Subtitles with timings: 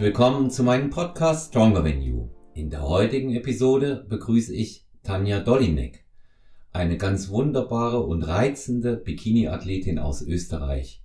[0.00, 2.30] Willkommen zu meinem Podcast Stronger Than You.
[2.54, 6.06] In der heutigen Episode begrüße ich Tanja Dolinek,
[6.72, 11.02] eine ganz wunderbare und reizende Bikini-Athletin aus Österreich.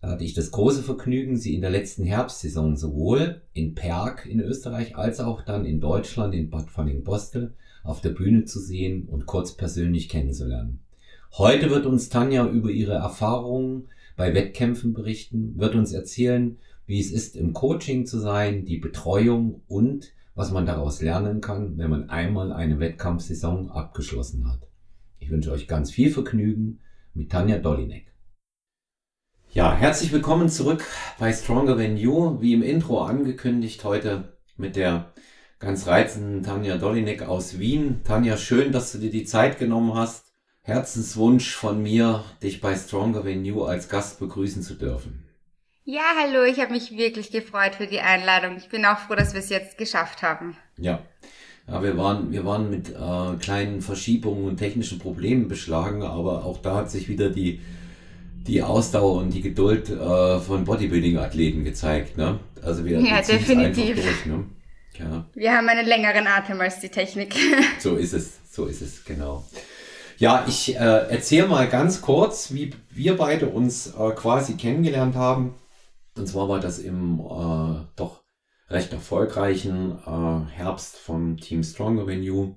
[0.00, 4.40] Da hatte ich das große Vergnügen, sie in der letzten Herbstsaison sowohl in Perg in
[4.40, 7.54] Österreich als auch dann in Deutschland in Bad Fanning-Bostel
[7.84, 10.80] auf der Bühne zu sehen und kurz persönlich kennenzulernen.
[11.38, 13.86] Heute wird uns Tanja über ihre Erfahrungen
[14.16, 16.58] bei Wettkämpfen berichten, wird uns erzählen,
[16.92, 21.78] wie es ist, im Coaching zu sein, die Betreuung und was man daraus lernen kann,
[21.78, 24.68] wenn man einmal eine Wettkampfsaison abgeschlossen hat.
[25.18, 26.80] Ich wünsche euch ganz viel Vergnügen
[27.14, 28.12] mit Tanja Dolinek.
[29.54, 30.84] Ja, herzlich willkommen zurück
[31.18, 35.14] bei Stronger Than You, wie im Intro angekündigt, heute mit der
[35.60, 38.02] ganz reizenden Tanja Dolinek aus Wien.
[38.04, 40.34] Tanja, schön, dass du dir die Zeit genommen hast.
[40.60, 45.21] Herzenswunsch von mir, dich bei Stronger Than You als Gast begrüßen zu dürfen.
[45.84, 48.56] Ja, hallo, ich habe mich wirklich gefreut für die Einladung.
[48.56, 50.56] Ich bin auch froh, dass wir es jetzt geschafft haben.
[50.78, 51.00] Ja.
[51.66, 56.58] Ja, wir waren, wir waren mit äh, kleinen Verschiebungen und technischen Problemen beschlagen, aber auch
[56.58, 57.60] da hat sich wieder die,
[58.46, 62.16] die Ausdauer und die Geduld äh, von Bodybuilding-Athleten gezeigt.
[62.16, 62.38] Ne?
[62.62, 63.96] Also wir, ja, definitiv.
[63.96, 64.44] Durch, ne?
[64.98, 65.24] ja.
[65.34, 67.34] Wir haben einen längeren Atem als die Technik.
[67.80, 69.44] so ist es, so ist es, genau.
[70.18, 75.54] Ja, ich äh, erzähle mal ganz kurz, wie wir beide uns äh, quasi kennengelernt haben.
[76.16, 78.22] Und zwar war das im äh, doch
[78.68, 82.56] recht erfolgreichen äh, Herbst vom Team Stronger Venue.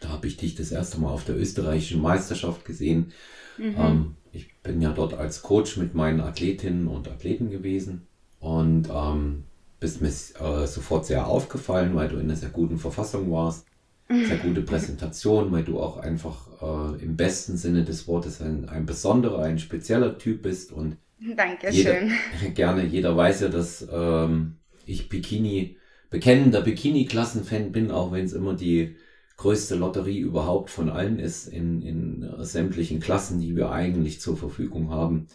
[0.00, 3.12] Da habe ich dich das erste Mal auf der österreichischen Meisterschaft gesehen.
[3.58, 3.74] Mhm.
[3.76, 8.06] Ähm, ich bin ja dort als Coach mit meinen Athletinnen und Athleten gewesen
[8.38, 9.44] und ähm,
[9.80, 13.66] bist mir äh, sofort sehr aufgefallen, weil du in einer sehr guten Verfassung warst.
[14.08, 18.86] Sehr gute Präsentation, weil du auch einfach äh, im besten Sinne des Wortes ein, ein
[18.86, 22.12] besonderer, ein spezieller Typ bist und Dankeschön.
[22.40, 22.86] Jeder, gerne.
[22.86, 25.76] Jeder weiß ja, dass ähm, ich Bikini,
[26.08, 28.96] bekennender Bikini-Klassenfan bin, auch wenn es immer die
[29.36, 34.36] größte Lotterie überhaupt von allen ist in, in äh, sämtlichen Klassen, die wir eigentlich zur
[34.36, 35.26] Verfügung haben.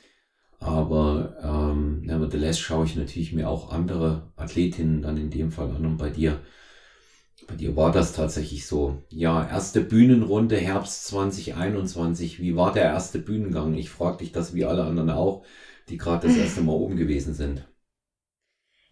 [0.60, 5.86] Aber ähm, nevertheless schaue ich natürlich mir auch andere Athletinnen dann in dem Fall an
[5.86, 6.40] und bei dir.
[7.48, 9.04] Bei dir war das tatsächlich so.
[9.10, 12.40] Ja, erste Bühnenrunde Herbst 2021.
[12.40, 13.76] Wie war der erste Bühnengang?
[13.76, 15.46] Ich frage dich das wie alle anderen auch
[15.90, 17.68] die gerade das erste Mal oben gewesen sind.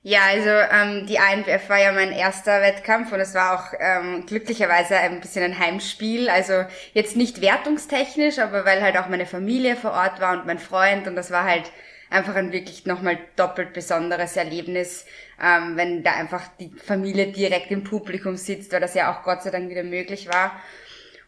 [0.05, 4.25] Ja, also ähm, die INBF war ja mein erster Wettkampf und es war auch ähm,
[4.25, 6.29] glücklicherweise ein bisschen ein Heimspiel.
[6.29, 10.59] Also jetzt nicht wertungstechnisch, aber weil halt auch meine Familie vor Ort war und mein
[10.59, 11.71] Freund und das war halt
[12.09, 15.05] einfach ein wirklich nochmal doppelt besonderes Erlebnis,
[15.41, 19.41] ähm, wenn da einfach die Familie direkt im Publikum sitzt, weil das ja auch Gott
[19.43, 20.51] sei Dank wieder möglich war.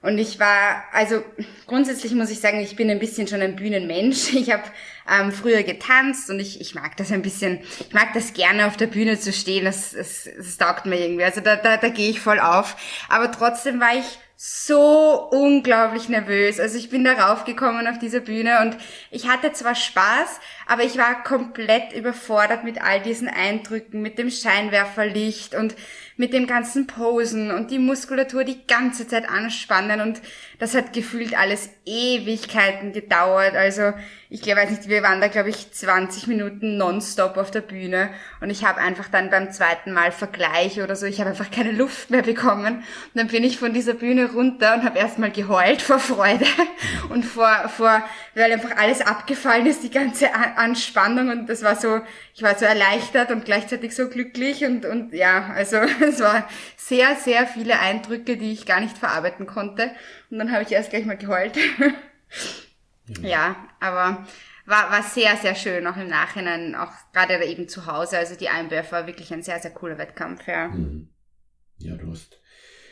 [0.05, 1.23] Und ich war, also
[1.65, 4.33] grundsätzlich muss ich sagen, ich bin ein bisschen schon ein Bühnenmensch.
[4.35, 4.63] Ich habe
[5.11, 8.77] ähm, früher getanzt und ich, ich mag das ein bisschen, ich mag das gerne auf
[8.77, 11.23] der Bühne zu stehen, das, das, das taugt mir irgendwie.
[11.23, 12.75] Also da, da, da gehe ich voll auf.
[13.09, 16.59] Aber trotzdem war ich so unglaublich nervös.
[16.59, 18.77] Also ich bin da raufgekommen auf dieser Bühne und
[19.09, 24.29] ich hatte zwar Spaß, aber ich war komplett überfordert mit all diesen Eindrücken, mit dem
[24.29, 25.75] Scheinwerferlicht und
[26.17, 30.21] mit dem ganzen Posen und die Muskulatur die ganze Zeit anspannen und
[30.59, 33.55] das hat gefühlt alles Ewigkeiten gedauert.
[33.55, 33.93] Also
[34.29, 38.09] ich glaube, weiß nicht, wir waren da, glaube ich, 20 Minuten nonstop auf der Bühne
[38.41, 41.71] und ich habe einfach dann beim zweiten Mal Vergleich oder so, ich habe einfach keine
[41.71, 42.77] Luft mehr bekommen.
[42.77, 46.45] Und dann bin ich von dieser Bühne runter und habe erstmal geheult vor Freude
[47.09, 48.03] und vor, vor,
[48.33, 52.01] weil einfach alles abgefallen ist, die ganze Anspannung und das war so,
[52.33, 56.49] ich war so erleichtert und gleichzeitig so glücklich und, und ja, also es war
[56.87, 59.91] sehr, sehr viele Eindrücke, die ich gar nicht verarbeiten konnte.
[60.29, 61.57] Und dann habe ich erst gleich mal geheult.
[63.21, 63.27] ja.
[63.27, 64.25] ja, aber
[64.67, 68.17] war, war sehr, sehr schön, auch im Nachhinein, auch gerade eben zu Hause.
[68.17, 70.67] Also die IMBF war wirklich ein sehr, sehr cooler Wettkampf, ja.
[70.67, 71.09] Mhm.
[71.79, 72.39] Ja, du hast,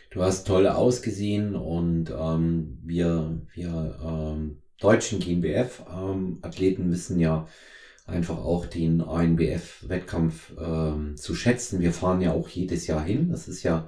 [0.10, 7.48] du hast toll ausgesehen und ähm, wir, wir ähm, deutschen GmbF-Athleten ähm, wissen ja
[8.06, 11.80] einfach auch den ANBF-Wettkampf ähm, zu schätzen.
[11.80, 13.30] Wir fahren ja auch jedes Jahr hin.
[13.30, 13.88] Das ist ja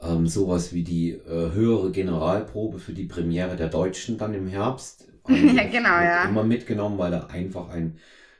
[0.00, 5.08] ähm, sowas wie die äh, höhere Generalprobe für die Premiere der Deutschen dann im Herbst.
[5.28, 6.24] ja, genau, ja.
[6.28, 7.98] Immer mitgenommen, weil er einfach ein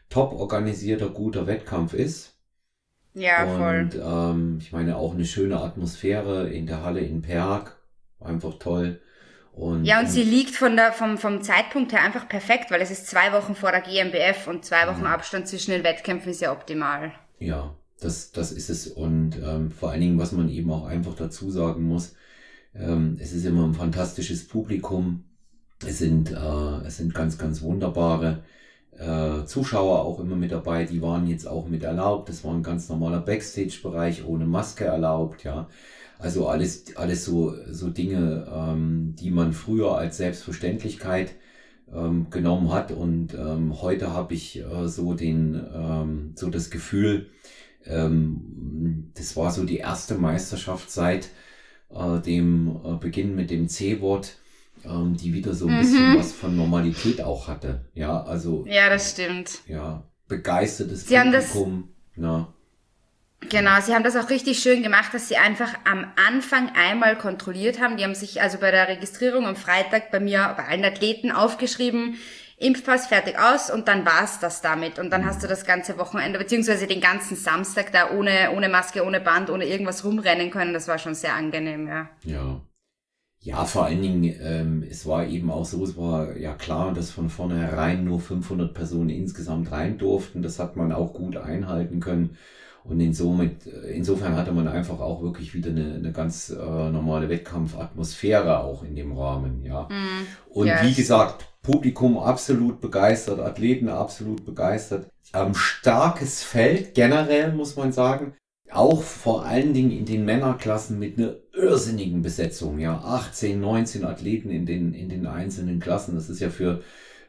[0.08, 2.34] top organisierter, guter Wettkampf ist.
[3.14, 3.90] Ja, voll.
[3.92, 7.76] Und ähm, ich meine auch eine schöne Atmosphäre in der Halle in Perg.
[8.20, 9.00] Einfach toll.
[9.58, 12.92] Und, ja, und sie liegt von der, vom, vom Zeitpunkt her einfach perfekt, weil es
[12.92, 15.12] ist zwei Wochen vor der GmbF und zwei Wochen ja.
[15.12, 17.12] Abstand zwischen den Wettkämpfen ist ja optimal.
[17.40, 18.86] Ja, das, das ist es.
[18.86, 22.14] Und ähm, vor allen Dingen, was man eben auch einfach dazu sagen muss,
[22.72, 25.24] ähm, es ist immer ein fantastisches Publikum.
[25.84, 28.44] Es sind, äh, es sind ganz, ganz wunderbare
[28.96, 32.28] äh, Zuschauer auch immer mit dabei, die waren jetzt auch mit erlaubt.
[32.28, 35.68] Das war ein ganz normaler Backstage-Bereich ohne Maske erlaubt, ja.
[36.18, 41.34] Also alles, alles so, so Dinge, ähm, die man früher als Selbstverständlichkeit
[41.94, 42.90] ähm, genommen hat.
[42.90, 47.30] Und ähm, heute habe ich äh, so den, ähm, so das Gefühl,
[47.84, 51.28] ähm, das war so die erste Meisterschaft seit
[51.90, 54.36] äh, dem äh, Beginn mit dem C-Wort,
[54.84, 55.80] ähm, die wieder so ein mhm.
[55.80, 57.86] bisschen was von Normalität auch hatte.
[57.94, 58.66] Ja, also.
[58.66, 59.60] Ja, das stimmt.
[59.68, 61.64] Ja, begeistertes Sie Publikum.
[61.64, 62.54] Haben das, na.
[63.40, 67.80] Genau, sie haben das auch richtig schön gemacht, dass sie einfach am Anfang einmal kontrolliert
[67.80, 67.96] haben.
[67.96, 72.16] Die haben sich also bei der Registrierung am Freitag bei mir, bei allen Athleten aufgeschrieben,
[72.58, 74.98] Impfpass fertig aus und dann war's das damit.
[74.98, 79.04] Und dann hast du das ganze Wochenende, beziehungsweise den ganzen Samstag da ohne, ohne Maske,
[79.04, 80.74] ohne Band, ohne irgendwas rumrennen können.
[80.74, 82.08] Das war schon sehr angenehm, ja.
[82.24, 82.60] Ja.
[83.40, 87.12] Ja, vor allen Dingen, ähm, es war eben auch so, es war ja klar, dass
[87.12, 90.42] von vornherein nur 500 Personen insgesamt rein durften.
[90.42, 92.36] Das hat man auch gut einhalten können.
[92.88, 93.56] Und insofern,
[93.92, 98.96] insofern hatte man einfach auch wirklich wieder eine, eine ganz äh, normale Wettkampfatmosphäre auch in
[98.96, 99.82] dem Rahmen, ja.
[99.82, 100.82] Mm, und yes.
[100.82, 105.10] wie gesagt, Publikum absolut begeistert, Athleten absolut begeistert.
[105.34, 108.34] Ähm, starkes Feld generell, muss man sagen.
[108.70, 112.78] Auch vor allen Dingen in den Männerklassen mit einer irrsinnigen Besetzung.
[112.78, 116.14] Ja, 18, 19 Athleten in den, in den einzelnen Klassen.
[116.14, 116.80] Das ist ja für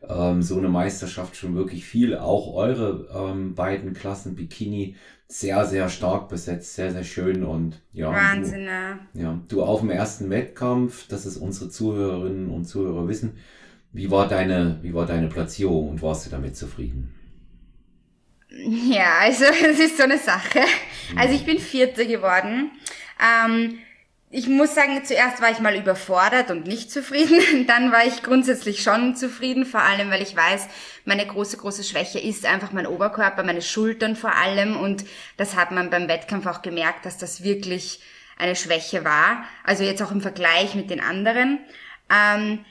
[0.07, 2.17] ähm, so eine Meisterschaft schon wirklich viel.
[2.17, 4.95] Auch eure ähm, beiden Klassen Bikini
[5.31, 8.11] sehr, sehr stark besetzt, sehr, sehr schön und ja.
[8.11, 8.99] Wahnsinn, ja.
[9.13, 13.37] Ja, du auf dem ersten Wettkampf, das ist unsere Zuhörerinnen und Zuhörer wissen,
[13.93, 17.13] wie war deine, wie war deine Platzierung und warst du damit zufrieden?
[18.49, 20.61] Ja, also es ist so eine Sache.
[21.15, 22.71] Also ich bin Vierte geworden.
[23.19, 23.77] Ähm,
[24.31, 27.65] ich muss sagen, zuerst war ich mal überfordert und nicht zufrieden.
[27.67, 30.67] Dann war ich grundsätzlich schon zufrieden, vor allem weil ich weiß,
[31.05, 34.77] meine große, große Schwäche ist einfach mein Oberkörper, meine Schultern vor allem.
[34.77, 35.03] Und
[35.37, 38.01] das hat man beim Wettkampf auch gemerkt, dass das wirklich
[38.37, 39.45] eine Schwäche war.
[39.63, 41.59] Also jetzt auch im Vergleich mit den anderen.
[42.11, 42.63] Ähm,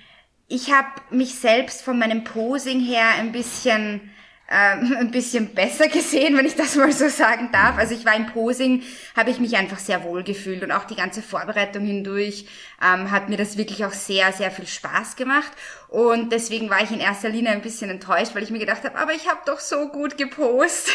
[0.46, 4.12] ich habe mich selbst von meinem Posing her ein bisschen
[4.50, 7.76] ähm, ein bisschen besser gesehen, wenn ich das mal so sagen darf.
[7.78, 8.82] Also ich war im Posing,
[9.16, 12.46] habe ich mich einfach sehr wohl gefühlt und auch die ganze Vorbereitung hindurch
[12.82, 15.52] ähm, hat mir das wirklich auch sehr, sehr viel Spaß gemacht.
[15.88, 18.98] Und deswegen war ich in erster Linie ein bisschen enttäuscht, weil ich mir gedacht habe,
[18.98, 20.90] aber ich habe doch so gut gepost.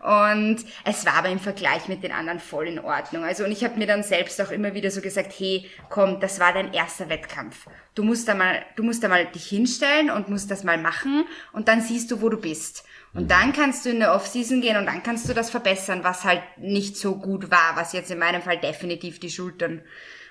[0.00, 3.22] Und es war aber im Vergleich mit den anderen voll in Ordnung.
[3.22, 6.40] Also und ich habe mir dann selbst auch immer wieder so gesagt, hey, komm, das
[6.40, 7.66] war dein erster Wettkampf.
[7.94, 11.26] Du musst da mal, du musst da mal dich hinstellen und musst das mal machen
[11.52, 12.84] und dann siehst du, wo du bist.
[13.12, 13.28] Und mhm.
[13.28, 16.42] dann kannst du in der Off-Season gehen und dann kannst du das verbessern, was halt
[16.56, 19.82] nicht so gut war, was jetzt in meinem Fall definitiv die Schultern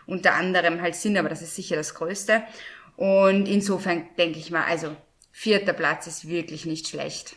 [0.07, 2.41] unter anderem halt sind, aber das ist sicher das Größte.
[2.95, 4.95] Und insofern denke ich mal, also
[5.31, 7.35] vierter Platz ist wirklich nicht schlecht.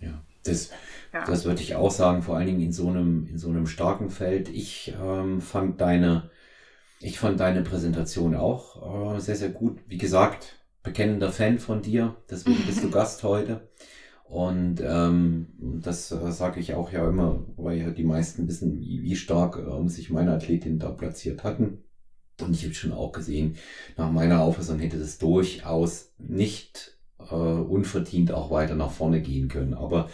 [0.00, 0.70] Ja, das,
[1.12, 1.24] ja.
[1.24, 4.10] Das würde ich auch sagen, vor allen Dingen in so einem, in so einem starken
[4.10, 4.48] Feld.
[4.48, 6.30] Ich ähm, fand deine,
[7.00, 9.78] ich fand deine Präsentation auch äh, sehr, sehr gut.
[9.86, 13.68] Wie gesagt, bekennender Fan von dir, deswegen bist du Gast heute.
[14.24, 19.02] Und ähm, das äh, sage ich auch ja immer, weil ja die meisten wissen, wie,
[19.02, 21.84] wie stark ähm, sich meine Athletin da platziert hatten.
[22.40, 23.56] Und ich habe schon auch gesehen,
[23.96, 29.72] nach meiner Auffassung hätte das durchaus nicht äh, unverdient auch weiter nach vorne gehen können.
[29.72, 30.10] Aber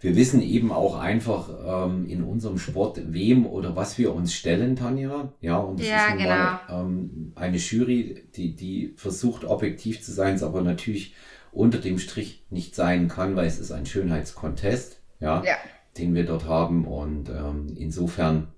[0.00, 4.74] wir wissen eben auch einfach ähm, in unserem Sport, wem oder was wir uns stellen,
[4.74, 5.32] Tanja.
[5.40, 6.30] Ja, und das ja, ist nun genau.
[6.30, 11.14] mal ähm, eine Jury, die, die versucht, objektiv zu sein, es aber natürlich
[11.52, 15.56] unter dem Strich nicht sein kann, weil es ist ein Schönheitskontest, ja, ja.
[15.98, 16.86] den wir dort haben.
[16.86, 18.54] Und ähm, insofern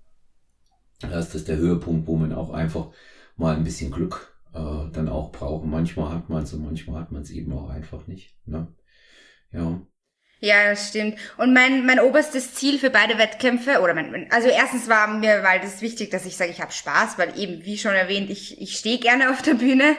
[1.02, 2.90] ist das der Höhepunkt, wo man auch einfach
[3.36, 5.66] mal ein bisschen Glück äh, dann auch braucht.
[5.66, 8.36] Manchmal hat man es und manchmal hat man es eben auch einfach nicht.
[8.46, 8.68] Ne?
[9.50, 9.80] Ja.
[10.44, 11.20] Ja, das stimmt.
[11.36, 15.60] Und mein, mein oberstes Ziel für beide Wettkämpfe, oder mein, also erstens war mir, weil
[15.60, 18.60] das ist wichtig, dass ich sage, ich habe Spaß, weil eben, wie schon erwähnt, ich,
[18.60, 19.94] ich stehe gerne auf der Bühne.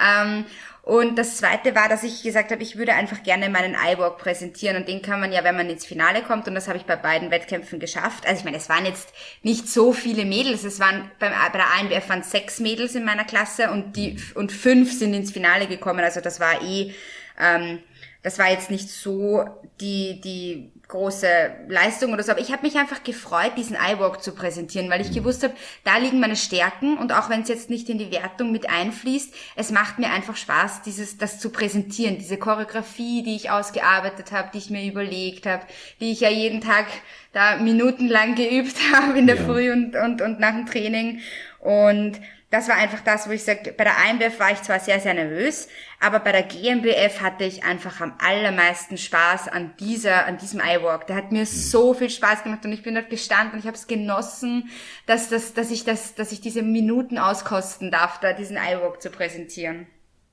[0.00, 0.44] Ähm,
[0.82, 4.76] und das zweite war, dass ich gesagt habe, ich würde einfach gerne meinen iWalk präsentieren.
[4.76, 6.46] Und den kann man ja, wenn man ins Finale kommt.
[6.46, 8.24] Und das habe ich bei beiden Wettkämpfen geschafft.
[8.24, 9.12] Also ich meine, es waren jetzt
[9.42, 10.62] nicht so viele Mädels.
[10.62, 14.52] Es waren beim, bei der ANBF waren sechs Mädels in meiner Klasse und die und
[14.52, 16.00] fünf sind ins Finale gekommen.
[16.04, 16.94] Also das war eh
[17.38, 17.80] ähm,
[18.22, 19.44] das war jetzt nicht so
[19.80, 21.28] die, die große
[21.68, 25.10] Leistung oder so, aber ich habe mich einfach gefreut, diesen iWalk zu präsentieren, weil ich
[25.10, 25.16] mhm.
[25.16, 28.50] gewusst habe, da liegen meine Stärken und auch wenn es jetzt nicht in die Wertung
[28.50, 33.50] mit einfließt, es macht mir einfach Spaß, dieses, das zu präsentieren, diese Choreografie, die ich
[33.50, 35.64] ausgearbeitet habe, die ich mir überlegt habe,
[36.00, 36.86] die ich ja jeden Tag
[37.32, 39.44] da minutenlang geübt habe in der ja.
[39.44, 41.20] Früh und, und, und nach dem Training
[41.60, 42.18] und
[42.50, 45.12] das war einfach das, wo ich sage, bei der IMBF war ich zwar sehr, sehr
[45.12, 45.68] nervös,
[46.00, 51.06] aber bei der GmbF hatte ich einfach am allermeisten Spaß an dieser, an diesem iWalk.
[51.06, 51.46] Der hat mir mhm.
[51.46, 54.70] so viel Spaß gemacht und ich bin dort gestanden und ich habe es genossen,
[55.04, 59.10] dass, dass, dass ich das, dass ich diese Minuten auskosten darf, da diesen iWalk zu
[59.10, 59.86] präsentieren.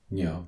[0.09, 0.47] Ja,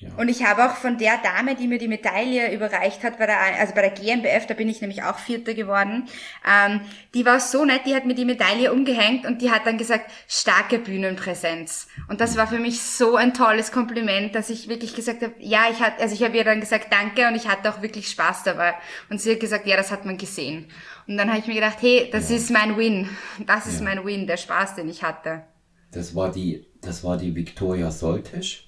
[0.00, 0.10] ja.
[0.16, 3.36] Und ich habe auch von der Dame, die mir die Medaille überreicht hat, bei der,
[3.58, 6.06] also bei der GmbF, da bin ich nämlich auch Vierte geworden,
[6.48, 6.82] ähm,
[7.14, 10.08] die war so nett, die hat mir die Medaille umgehängt und die hat dann gesagt,
[10.28, 11.88] starke Bühnenpräsenz.
[12.06, 15.62] Und das war für mich so ein tolles Kompliment, dass ich wirklich gesagt habe, ja,
[15.68, 18.44] ich hatte, also ich habe ihr dann gesagt, danke und ich hatte auch wirklich Spaß
[18.44, 18.74] dabei.
[19.10, 20.66] Und sie hat gesagt, ja, das hat man gesehen.
[21.08, 22.36] Und dann habe ich mir gedacht, hey, das ja.
[22.36, 23.08] ist mein Win.
[23.46, 23.84] Das ist ja.
[23.84, 25.42] mein Win, der Spaß, den ich hatte.
[25.90, 28.67] Das war die, das war die Victoria Soltisch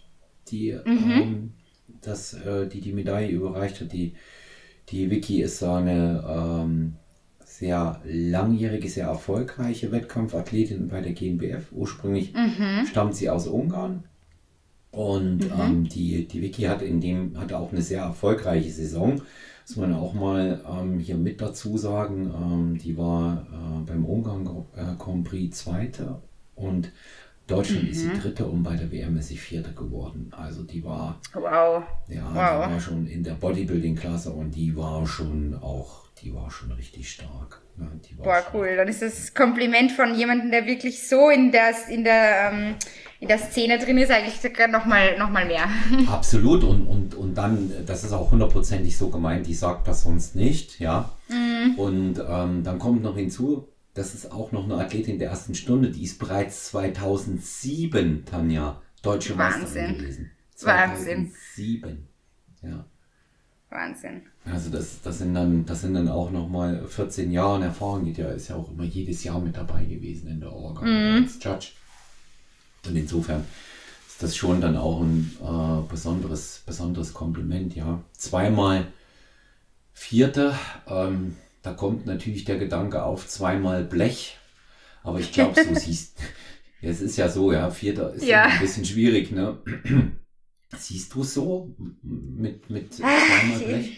[0.50, 1.11] die, mhm.
[1.11, 1.52] ähm,
[2.02, 3.92] das, äh, die die Medaille überreicht hat.
[3.92, 4.14] Die,
[4.88, 6.95] die Vicky ist so eine ähm,
[7.45, 11.73] sehr langjährige, sehr erfolgreiche Wettkampfathletin bei der GmbF.
[11.73, 12.87] Ursprünglich mhm.
[12.87, 14.04] stammt sie aus Ungarn.
[14.90, 15.61] Und mhm.
[15.61, 19.21] ähm, die, die Vicky hat in dem, hatte auch eine sehr erfolgreiche Saison.
[19.66, 22.33] Das muss man auch mal ähm, hier mit dazu sagen.
[22.35, 26.21] Ähm, die war äh, beim Ungarn äh, Grand Prix Zweite
[26.57, 26.90] und
[27.50, 27.90] Deutschland mhm.
[27.90, 28.21] ist sie mhm.
[28.21, 30.30] Dritte und bei der WM ist sie Vierte geworden.
[30.37, 31.83] Also die war, wow.
[32.09, 32.66] ja, wow.
[32.66, 37.11] die war schon in der Bodybuilding-Klasse und die war schon auch, die war schon richtig
[37.11, 37.61] stark.
[37.78, 37.87] Ja,
[38.19, 38.54] Boah, stark.
[38.54, 38.76] cool.
[38.76, 42.75] Dann ist das Kompliment von jemandem, der wirklich so in der, in der, ähm,
[43.21, 44.38] in der Szene drin ist, eigentlich
[44.71, 45.66] nochmal noch mal mehr.
[46.09, 50.37] Absolut und, und, und dann, das ist auch hundertprozentig so gemeint, die sagt das sonst
[50.37, 51.11] nicht, ja.
[51.28, 51.78] Mhm.
[51.78, 55.90] Und ähm, dann kommt noch hinzu, das ist auch noch eine Athletin der ersten Stunde,
[55.90, 59.62] die ist bereits 2007, Tanja, deutsche Wahnsinn.
[59.62, 60.30] Meisterin gewesen.
[60.54, 62.06] 2007.
[62.62, 62.85] Ja.
[63.70, 64.23] Wahnsinn.
[64.44, 68.35] Also das, das sind dann, das sind dann auch nochmal 14 Jahre Erfahrung, die der
[68.35, 71.25] ist ja auch immer jedes Jahr mit dabei gewesen in der Orga mhm.
[71.25, 71.68] als Judge.
[72.87, 73.44] Und insofern
[74.09, 78.02] ist das schon dann auch ein äh, besonderes, besonderes Kompliment, ja.
[78.12, 78.87] Zweimal
[79.92, 80.54] Vierte,
[80.87, 84.37] ähm, da kommt natürlich der Gedanke auf zweimal Blech.
[85.02, 86.19] Aber ich glaube, so siehst
[86.83, 88.45] es ist ja so, ja, Vierter ist ja.
[88.45, 89.59] ein bisschen schwierig, ne?
[90.79, 93.97] Siehst du so mit, mit zweimal Blech?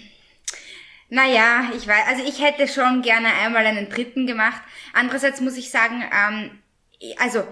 [1.11, 4.63] Naja, ich weiß, also ich hätte schon gerne einmal einen dritten gemacht.
[4.95, 6.51] Andererseits muss ich sagen, ähm,
[7.19, 7.45] also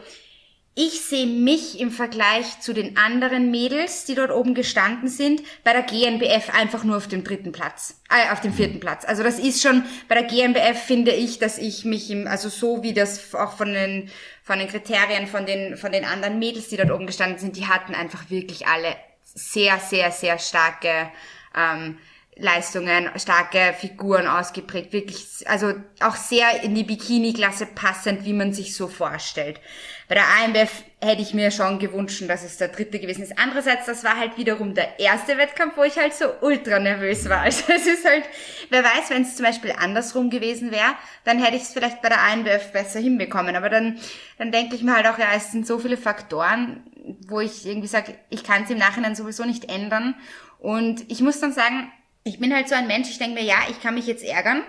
[0.75, 5.73] ich sehe mich im Vergleich zu den anderen Mädels, die dort oben gestanden sind, bei
[5.73, 9.05] der GNBF einfach nur auf dem dritten Platz, äh, auf dem vierten Platz.
[9.05, 12.83] Also das ist schon, bei der GNBF finde ich, dass ich mich im, also so
[12.83, 14.11] wie das auch von den,
[14.45, 17.67] von den Kriterien von den, von den anderen Mädels, die dort oben gestanden sind, die
[17.67, 21.11] hatten einfach wirklich alle sehr, sehr, sehr starke,
[21.57, 21.99] ähm,
[22.41, 28.75] Leistungen, starke Figuren ausgeprägt, wirklich, also auch sehr in die Bikini-Klasse passend, wie man sich
[28.75, 29.61] so vorstellt.
[30.09, 33.39] Bei der AMBF hätte ich mir schon gewünscht, dass es der dritte gewesen ist.
[33.39, 37.43] Andererseits, das war halt wiederum der erste Wettkampf, wo ich halt so ultra nervös war.
[37.45, 38.25] Also es ist halt,
[38.71, 40.95] wer weiß, wenn es zum Beispiel andersrum gewesen wäre,
[41.25, 43.55] dann hätte ich es vielleicht bei der AMBF besser hinbekommen.
[43.55, 43.99] Aber dann,
[44.39, 46.83] dann denke ich mir halt auch, ja, es sind so viele Faktoren,
[47.29, 50.17] wo ich irgendwie sage, ich kann es im Nachhinein sowieso nicht ändern.
[50.59, 51.91] Und ich muss dann sagen,
[52.25, 54.63] ich bin halt so ein Mensch, ich denke mir, ja, ich kann mich jetzt ärgern,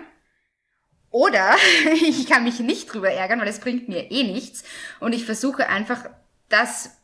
[1.12, 1.54] oder
[1.94, 4.64] ich kann mich nicht drüber ärgern, weil es bringt mir eh nichts.
[4.98, 6.06] Und ich versuche einfach
[6.48, 6.98] das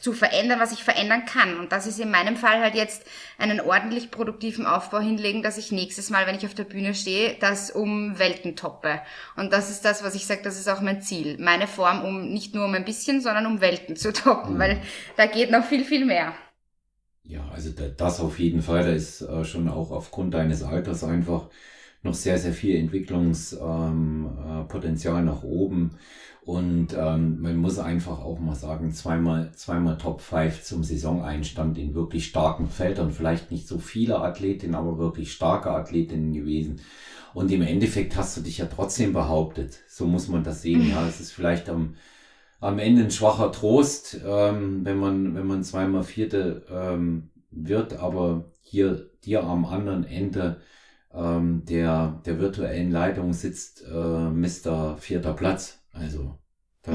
[0.00, 1.58] zu verändern, was ich verändern kann.
[1.58, 3.04] Und das ist in meinem Fall halt jetzt
[3.38, 7.36] einen ordentlich produktiven Aufbau hinlegen, dass ich nächstes Mal, wenn ich auf der Bühne stehe,
[7.38, 9.00] das um Welten toppe.
[9.36, 11.36] Und das ist das, was ich sage, das ist auch mein Ziel.
[11.38, 14.58] Meine Form, um nicht nur um ein bisschen, sondern um Welten zu toppen, mhm.
[14.58, 14.82] weil
[15.16, 16.34] da geht noch viel, viel mehr.
[17.24, 18.84] Ja, also das auf jeden Fall.
[18.84, 21.48] Da ist äh, schon auch aufgrund deines Alters einfach
[22.02, 25.92] noch sehr, sehr viel Entwicklungspotenzial ähm, äh, nach oben.
[26.44, 31.94] Und ähm, man muss einfach auch mal sagen, zweimal, zweimal Top 5 zum Saisoneinstand in
[31.94, 33.12] wirklich starken Feldern.
[33.12, 36.80] Vielleicht nicht so viele Athletinnen, aber wirklich starke Athletinnen gewesen.
[37.34, 39.78] Und im Endeffekt hast du dich ja trotzdem behauptet.
[39.88, 40.88] So muss man das sehen.
[40.88, 41.94] Ja, es ist vielleicht am,
[42.62, 48.44] am Ende ein schwacher Trost, ähm, wenn man, wenn man zweimal Vierte ähm, wird, aber
[48.62, 50.60] hier dir am anderen Ende
[51.12, 54.96] ähm, der, der virtuellen Leitung sitzt äh, Mr.
[54.96, 55.80] Vierter Platz.
[55.92, 56.38] Also
[56.82, 56.92] da,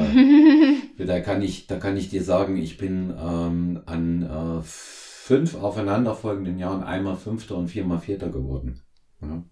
[1.06, 6.58] da kann ich, da kann ich dir sagen, ich bin ähm, an äh, fünf aufeinanderfolgenden
[6.60, 8.82] Jahren einmal Fünfter und viermal Vierter geworden.
[9.22, 9.44] Ja.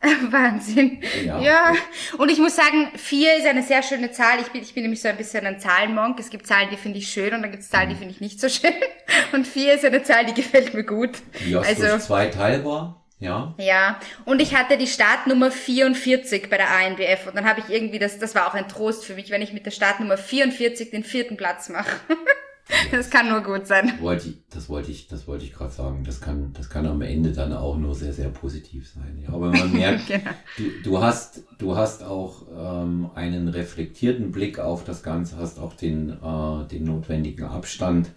[0.30, 1.02] Wahnsinn.
[1.24, 1.40] Ja.
[1.40, 1.72] ja.
[2.18, 4.40] Und ich muss sagen, vier ist eine sehr schöne Zahl.
[4.40, 6.20] Ich bin, ich bin nämlich so ein bisschen ein Zahlenmonk.
[6.20, 7.98] Es gibt Zahlen, die finde ich schön und dann gibt es Zahlen, die mhm.
[7.98, 8.74] finde ich nicht so schön.
[9.32, 11.18] Und vier ist eine Zahl, die gefällt mir gut.
[11.46, 13.04] Die also, zwei teilbar?
[13.20, 13.54] Ja.
[13.58, 17.98] Ja, und ich hatte die Startnummer 44 bei der ANBF und dann habe ich irgendwie,
[17.98, 21.02] das, das war auch ein Trost für mich, wenn ich mit der Startnummer 44 den
[21.02, 21.96] vierten Platz mache.
[22.90, 23.92] das kann nur gut sein.
[24.00, 26.04] Wollte ich, das wollte ich, das wollte ich gerade sagen.
[26.04, 29.22] Das kann, das kann am Ende dann auch nur sehr, sehr positiv sein.
[29.22, 30.30] Ja, aber man merkt, genau.
[30.56, 35.74] du, du hast, du hast auch ähm, einen reflektierten Blick auf das Ganze, hast auch
[35.74, 38.10] den, äh, den notwendigen Abstand,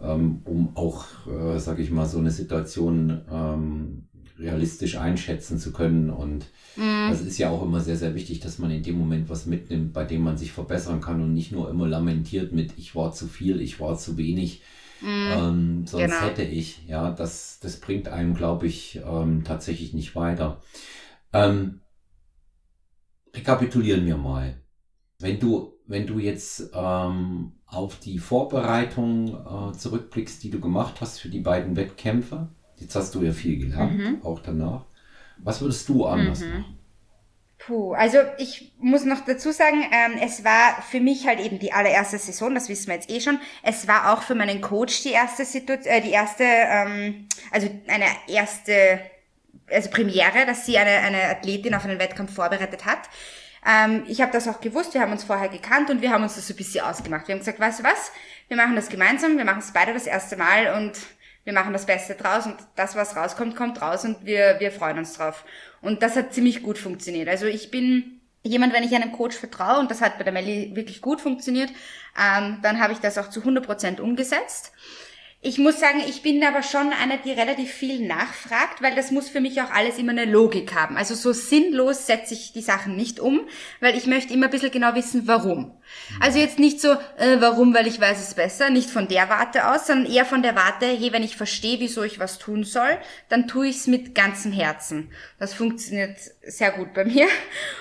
[0.00, 4.07] ähm, um auch, äh, sage ich mal, so eine Situation ähm,
[4.38, 6.10] realistisch einschätzen zu können.
[6.10, 7.10] Und mm.
[7.10, 9.92] das ist ja auch immer sehr, sehr wichtig, dass man in dem Moment was mitnimmt,
[9.92, 13.26] bei dem man sich verbessern kann und nicht nur immer lamentiert mit, ich war zu
[13.26, 14.62] viel, ich war zu wenig.
[15.00, 15.06] Mm.
[15.06, 16.20] Ähm, sonst genau.
[16.20, 20.60] hätte ich, ja, das, das bringt einem, glaube ich, ähm, tatsächlich nicht weiter.
[21.32, 21.80] Ähm,
[23.34, 24.60] rekapitulieren wir mal.
[25.20, 31.18] Wenn du, wenn du jetzt ähm, auf die Vorbereitung äh, zurückblickst, die du gemacht hast
[31.18, 32.48] für die beiden Wettkämpfe,
[32.80, 34.22] Jetzt hast du ja viel gelernt, mhm.
[34.22, 34.84] auch danach.
[35.38, 36.50] Was würdest du anders mhm.
[36.50, 36.78] machen?
[37.58, 41.72] Puh, also ich muss noch dazu sagen, ähm, es war für mich halt eben die
[41.72, 43.40] allererste Saison, das wissen wir jetzt eh schon.
[43.64, 48.06] Es war auch für meinen Coach die erste Situation, äh, die erste, ähm, also eine
[48.28, 49.00] erste,
[49.70, 53.00] also Premiere, dass sie eine, eine Athletin auf einen Wettkampf vorbereitet hat.
[53.66, 56.36] Ähm, ich habe das auch gewusst, wir haben uns vorher gekannt und wir haben uns
[56.36, 57.26] das so ein bisschen ausgemacht.
[57.26, 58.12] Wir haben gesagt, weißt du was,
[58.46, 60.92] wir machen das gemeinsam, wir machen es beide das erste Mal und
[61.48, 64.98] wir machen das Beste draus und das, was rauskommt, kommt raus und wir, wir freuen
[64.98, 65.46] uns drauf.
[65.80, 67.26] Und das hat ziemlich gut funktioniert.
[67.26, 70.76] Also ich bin jemand, wenn ich einem Coach vertraue, und das hat bei der Melli
[70.76, 71.70] wirklich gut funktioniert,
[72.22, 74.72] ähm, dann habe ich das auch zu 100 Prozent umgesetzt.
[75.40, 79.28] Ich muss sagen, ich bin aber schon eine, die relativ viel nachfragt, weil das muss
[79.28, 80.96] für mich auch alles immer eine Logik haben.
[80.96, 83.42] Also so sinnlos setze ich die Sachen nicht um,
[83.78, 85.80] weil ich möchte immer ein bisschen genau wissen, warum.
[86.18, 89.70] Also jetzt nicht so, äh, warum, weil ich weiß es besser, nicht von der Warte
[89.70, 92.98] aus, sondern eher von der Warte, hey, wenn ich verstehe, wieso ich was tun soll,
[93.28, 95.12] dann tue ich es mit ganzem Herzen.
[95.38, 97.28] Das funktioniert sehr gut bei mir.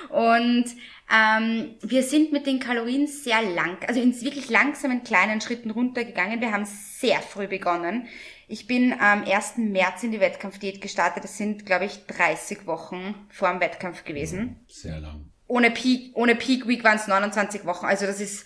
[0.10, 0.66] Und
[1.10, 6.42] ähm, wir sind mit den Kalorien sehr lang, also in wirklich langsamen kleinen Schritten runtergegangen.
[6.42, 8.08] Wir haben sehr früh begonnen.
[8.50, 9.58] Ich bin am 1.
[9.58, 11.24] März in die Wettkampfdiät gestartet.
[11.24, 14.58] Das sind, glaube ich, 30 Wochen vor dem Wettkampf gewesen.
[14.68, 15.32] Sehr lang.
[15.48, 17.86] Ohne Peak, ohne Peak Week waren es 29 Wochen.
[17.86, 18.46] Also das ist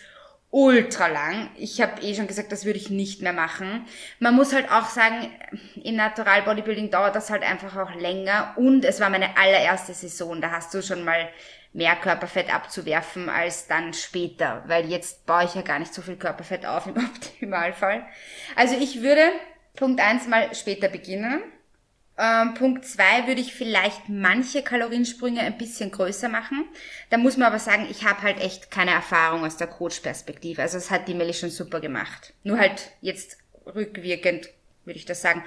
[0.52, 1.50] ultra lang.
[1.56, 3.86] Ich habe eh schon gesagt, das würde ich nicht mehr machen.
[4.19, 5.32] Man muss halt auch sagen,
[5.82, 10.41] im Natural Bodybuilding dauert das halt einfach auch länger und es war meine allererste Saison.
[10.41, 11.30] Da hast du schon mal
[11.73, 16.17] mehr Körperfett abzuwerfen als dann später, weil jetzt baue ich ja gar nicht so viel
[16.17, 18.05] Körperfett auf im Optimalfall.
[18.55, 19.31] Also ich würde
[19.75, 21.41] Punkt eins mal später beginnen.
[22.17, 26.65] Ähm, Punkt zwei würde ich vielleicht manche Kaloriensprünge ein bisschen größer machen.
[27.10, 30.62] Da muss man aber sagen, ich habe halt echt keine Erfahrung aus der Coach-Perspektive.
[30.62, 32.34] Also es hat die Melli schon super gemacht.
[32.43, 34.49] Nur halt jetzt rückwirkend
[34.84, 35.43] würde ich das sagen.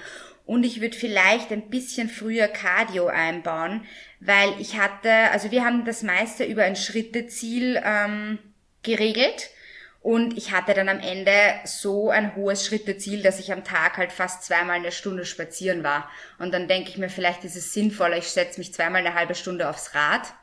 [0.46, 3.86] Und ich würde vielleicht ein bisschen früher Cardio einbauen,
[4.24, 8.38] weil ich hatte, also wir haben das meiste über ein Schritteziel ähm,
[8.82, 9.50] geregelt.
[10.00, 11.32] Und ich hatte dann am Ende
[11.64, 16.10] so ein hohes Schritteziel, dass ich am Tag halt fast zweimal eine Stunde spazieren war.
[16.38, 19.34] Und dann denke ich mir, vielleicht ist es sinnvoller, ich setze mich zweimal eine halbe
[19.34, 20.34] Stunde aufs Rad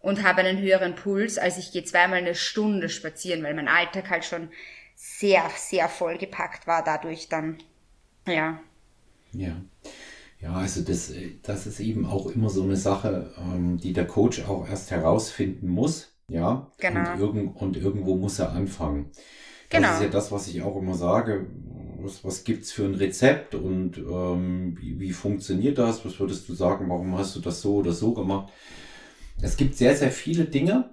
[0.00, 4.10] und habe einen höheren Puls, als ich gehe zweimal eine Stunde spazieren, weil mein Alltag
[4.10, 4.50] halt schon
[4.96, 7.58] sehr, sehr vollgepackt war dadurch dann.
[8.26, 8.60] Ja.
[9.32, 9.56] Ja.
[10.40, 14.44] Ja, also das, das ist eben auch immer so eine Sache, ähm, die der Coach
[14.46, 16.12] auch erst herausfinden muss.
[16.30, 16.70] Ja.
[16.78, 17.12] Genau.
[17.12, 19.10] Und, irgend, und irgendwo muss er anfangen.
[19.68, 19.88] Genau.
[19.88, 21.46] Das ist ja das, was ich auch immer sage.
[22.00, 26.04] Was, was gibt's für ein Rezept und ähm, wie, wie funktioniert das?
[26.04, 26.88] Was würdest du sagen?
[26.88, 28.52] Warum hast du das so oder so gemacht?
[29.42, 30.90] Es gibt sehr, sehr viele Dinge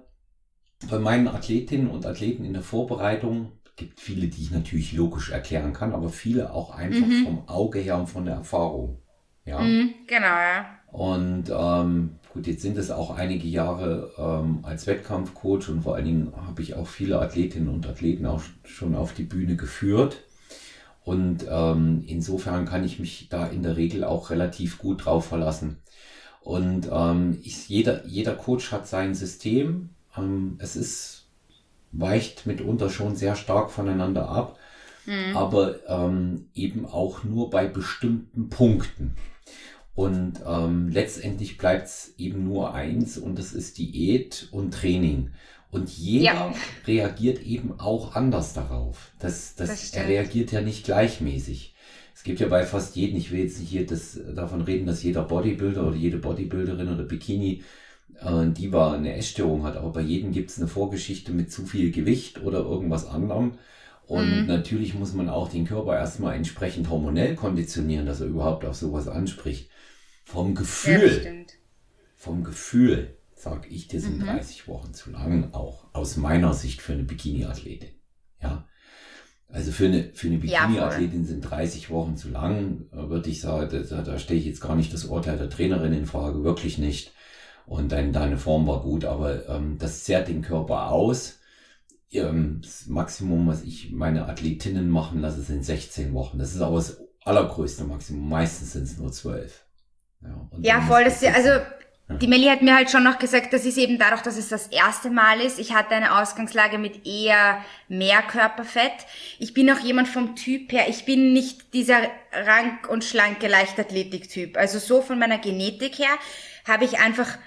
[0.90, 5.72] bei meinen Athletinnen und Athleten in der Vorbereitung, gibt viele, die ich natürlich logisch erklären
[5.72, 7.24] kann, aber viele auch einfach mhm.
[7.24, 9.00] vom Auge her und von der Erfahrung.
[9.46, 9.60] Ja.
[9.60, 10.66] Mhm, genau, ja.
[10.92, 16.04] Und ähm, gut, jetzt sind es auch einige Jahre ähm, als Wettkampfcoach und vor allen
[16.04, 20.22] Dingen habe ich auch viele Athletinnen und Athleten auch schon auf die Bühne geführt.
[21.04, 25.78] Und ähm, insofern kann ich mich da in der Regel auch relativ gut drauf verlassen.
[26.40, 29.90] Und ähm, ich, jeder, jeder Coach hat sein System.
[30.16, 31.26] Ähm, es ist
[31.92, 34.58] weicht mitunter schon sehr stark voneinander ab,
[35.06, 35.36] mhm.
[35.36, 39.16] aber ähm, eben auch nur bei bestimmten Punkten.
[39.96, 45.30] Und ähm, letztendlich bleibt es eben nur eins und das ist Diät und Training.
[45.70, 46.54] Und jeder ja.
[46.86, 49.12] reagiert eben auch anders darauf.
[49.18, 51.74] Das, das, das er reagiert ja nicht gleichmäßig.
[52.14, 55.02] Es gibt ja bei fast jedem, ich will jetzt nicht hier das, davon reden, dass
[55.02, 57.62] jeder Bodybuilder oder jede Bodybuilderin oder Bikini
[58.20, 59.76] äh, die war eine Essstörung hat.
[59.76, 63.52] Aber bei jedem gibt es eine Vorgeschichte mit zu viel Gewicht oder irgendwas anderem.
[64.06, 64.46] Und mhm.
[64.46, 69.08] natürlich muss man auch den Körper erstmal entsprechend hormonell konditionieren, dass er überhaupt auf sowas
[69.08, 69.68] anspricht.
[70.26, 71.54] Vom Gefühl, ja,
[72.16, 74.26] vom Gefühl, sag ich, dir sind mhm.
[74.26, 77.90] 30 Wochen zu lang, auch aus meiner Sicht für eine Bikini-Athletin.
[78.42, 78.66] Ja.
[79.48, 84.02] Also für eine, für eine Bikini-Athletin sind 30 Wochen zu lang, würde ich sagen, da,
[84.02, 87.12] da stehe ich jetzt gar nicht das Urteil der Trainerin in Frage, wirklich nicht.
[87.64, 91.38] Und dein, deine Form war gut, aber ähm, das zehrt den Körper aus.
[92.10, 96.38] Ähm, das Maximum, was ich meine Athletinnen machen lasse, sind 16 Wochen.
[96.38, 98.28] Das ist aber das allergrößte Maximum.
[98.28, 99.65] Meistens sind es nur 12.
[100.22, 101.04] Ja, ja voll.
[101.04, 101.50] Das, also
[102.08, 104.68] die Melli hat mir halt schon noch gesagt, das ist eben dadurch, dass es das
[104.68, 105.58] erste Mal ist.
[105.58, 108.92] Ich hatte eine Ausgangslage mit eher mehr Körperfett.
[109.40, 111.98] Ich bin auch jemand vom Typ her, ich bin nicht dieser
[112.32, 114.56] rank und schlanke Leichtathletik-Typ.
[114.56, 116.14] Also so von meiner Genetik her
[116.66, 117.38] habe ich einfach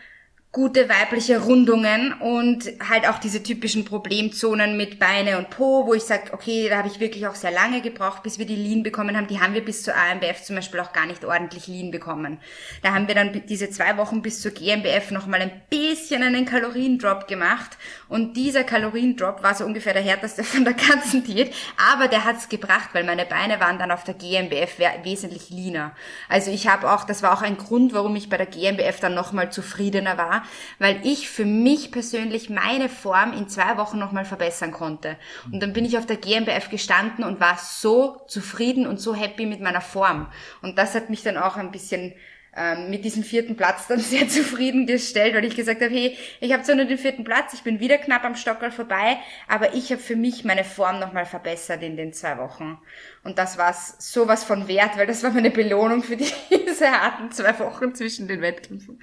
[0.51, 6.01] gute weibliche Rundungen und halt auch diese typischen Problemzonen mit Beine und Po, wo ich
[6.01, 9.15] sage, okay, da habe ich wirklich auch sehr lange gebraucht, bis wir die Lean bekommen
[9.15, 9.27] haben.
[9.27, 12.39] Die haben wir bis zur AMBF zum Beispiel auch gar nicht ordentlich Lean bekommen.
[12.81, 17.27] Da haben wir dann diese zwei Wochen bis zur GmbF nochmal ein bisschen einen Kaloriendrop
[17.27, 21.53] gemacht und dieser Kaloriendrop war so ungefähr der härteste von der ganzen Diät,
[21.93, 25.91] aber der hat's gebracht, weil meine Beine waren dann auf der GmbF wesentlich leaner.
[26.27, 29.13] Also ich habe auch, das war auch ein Grund, warum ich bei der GmbF dann
[29.13, 30.38] nochmal zufriedener war,
[30.78, 35.17] weil ich für mich persönlich meine Form in zwei Wochen nochmal verbessern konnte.
[35.52, 39.45] Und dann bin ich auf der GmbF gestanden und war so zufrieden und so happy
[39.45, 40.28] mit meiner Form.
[40.62, 42.13] Und das hat mich dann auch ein bisschen
[42.55, 46.63] ähm, mit diesem vierten Platz dann sehr zufriedengestellt, weil ich gesagt habe, hey, ich habe
[46.63, 50.01] zwar nur den vierten Platz, ich bin wieder knapp am Stockerl vorbei, aber ich habe
[50.01, 52.77] für mich meine Form nochmal verbessert in den zwei Wochen.
[53.23, 57.57] Und das war sowas von wert, weil das war meine Belohnung für diese harten zwei
[57.59, 58.99] Wochen zwischen den Wettkämpfen.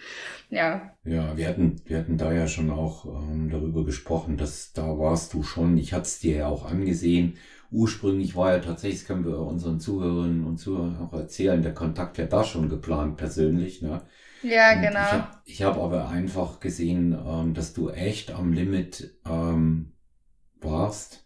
[0.50, 0.92] Ja.
[1.04, 5.35] Ja, wir hatten, wir hatten da ja schon auch ähm, darüber gesprochen, dass da warst
[5.35, 7.37] du schon, ich hatte es dir ja auch angesehen,
[7.70, 12.18] ursprünglich war ja tatsächlich, das können wir unseren Zuhörerinnen und Zuhörern auch erzählen, der Kontakt
[12.18, 13.83] ja da schon geplant persönlich.
[13.83, 14.02] Ne?
[14.42, 15.26] Ja, und genau.
[15.44, 19.92] Ich habe hab aber einfach gesehen, ähm, dass du echt am Limit ähm,
[20.61, 21.24] warst.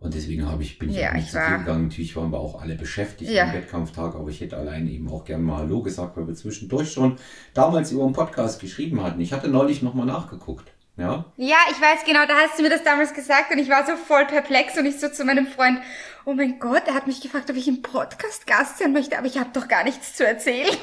[0.00, 1.88] Und deswegen habe ich, bin ich ja, auch nicht ich so viel gegangen.
[1.88, 3.44] Natürlich waren wir auch alle beschäftigt ja.
[3.44, 6.92] am Wettkampftag, aber ich hätte alleine eben auch gern mal Hallo gesagt, weil wir zwischendurch
[6.92, 7.16] schon
[7.52, 9.20] damals über einen Podcast geschrieben hatten.
[9.20, 10.72] Ich hatte neulich nochmal nachgeguckt.
[10.98, 11.24] Ja?
[11.36, 13.96] Ja, ich weiß genau, da hast du mir das damals gesagt und ich war so
[13.96, 15.80] voll perplex und ich so zu meinem Freund,
[16.24, 19.26] oh mein Gott, er hat mich gefragt, ob ich im Podcast Gast sein möchte, aber
[19.26, 20.76] ich habe doch gar nichts zu erzählen.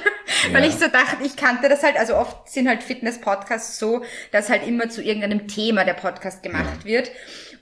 [0.47, 0.53] Ja.
[0.53, 4.49] Weil ich so dachte, ich kannte das halt, also oft sind halt Fitness-Podcasts so, dass
[4.49, 6.85] halt immer zu irgendeinem Thema der Podcast gemacht ja.
[6.85, 7.11] wird.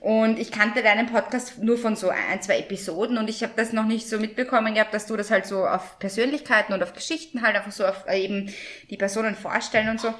[0.00, 3.72] Und ich kannte deinen Podcast nur von so ein, zwei Episoden und ich habe das
[3.72, 7.42] noch nicht so mitbekommen gehabt, dass du das halt so auf Persönlichkeiten und auf Geschichten
[7.42, 8.52] halt einfach so auf äh, eben
[8.90, 10.12] die Personen vorstellen und so.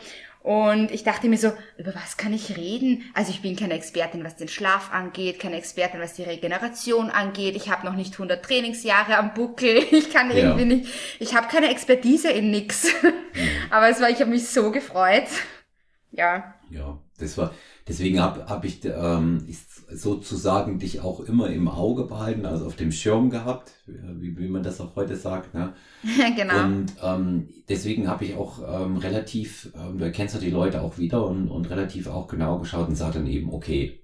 [0.45, 3.03] Und ich dachte mir so, über was kann ich reden?
[3.15, 7.57] Also ich bin keine Expertin, was den Schlaf angeht, keine Expertin, was die Regeneration angeht.
[7.57, 9.83] Ich habe noch nicht 100 Trainingsjahre am Buckel.
[9.91, 10.37] Ich kann ja.
[10.37, 12.89] irgendwie nicht, ich habe keine Expertise in nix.
[13.03, 13.13] Mhm.
[13.71, 15.29] Aber es war, ich habe mich so gefreut.
[16.11, 16.55] Ja.
[16.69, 17.55] Ja, das war,
[17.89, 19.47] deswegen habe hab ich ähm,
[19.91, 24.63] sozusagen dich auch immer im Auge behalten, also auf dem Schirm gehabt, wie, wie man
[24.63, 25.55] das auch heute sagt.
[25.55, 25.75] Ne?
[26.37, 26.65] genau.
[26.65, 30.99] Und ähm, deswegen habe ich auch ähm, relativ, ähm, du erkennst ja die Leute auch
[30.99, 34.01] wieder und, und relativ auch genau geschaut und sah dann eben, okay,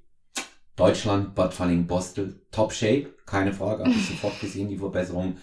[0.76, 5.36] Deutschland, Bad Falling Bostel, Top Shape, keine Frage, habe ich sofort gesehen, die Verbesserung.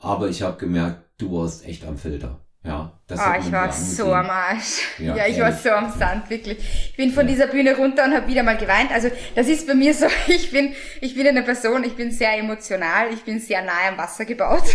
[0.00, 2.40] Aber ich habe gemerkt, du warst echt am Filter.
[2.68, 4.98] Ja, das oh, ich war so am Arsch.
[4.98, 6.58] Ja, ja ich war so am Sand, wirklich.
[6.90, 7.32] Ich bin von ja.
[7.32, 8.92] dieser Bühne runter und habe wieder mal geweint.
[8.92, 12.36] Also das ist bei mir so, ich bin, ich bin eine Person, ich bin sehr
[12.36, 14.64] emotional, ich bin sehr nahe am Wasser gebaut.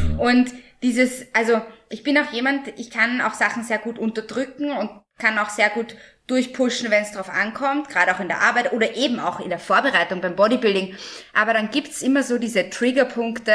[0.00, 0.16] Ja.
[0.18, 4.90] Und dieses, also ich bin auch jemand, ich kann auch Sachen sehr gut unterdrücken und
[5.18, 5.94] kann auch sehr gut
[6.26, 9.58] durchpushen, wenn es drauf ankommt, gerade auch in der Arbeit oder eben auch in der
[9.58, 10.96] Vorbereitung beim Bodybuilding.
[11.34, 13.52] Aber dann gibt's immer so diese Triggerpunkte,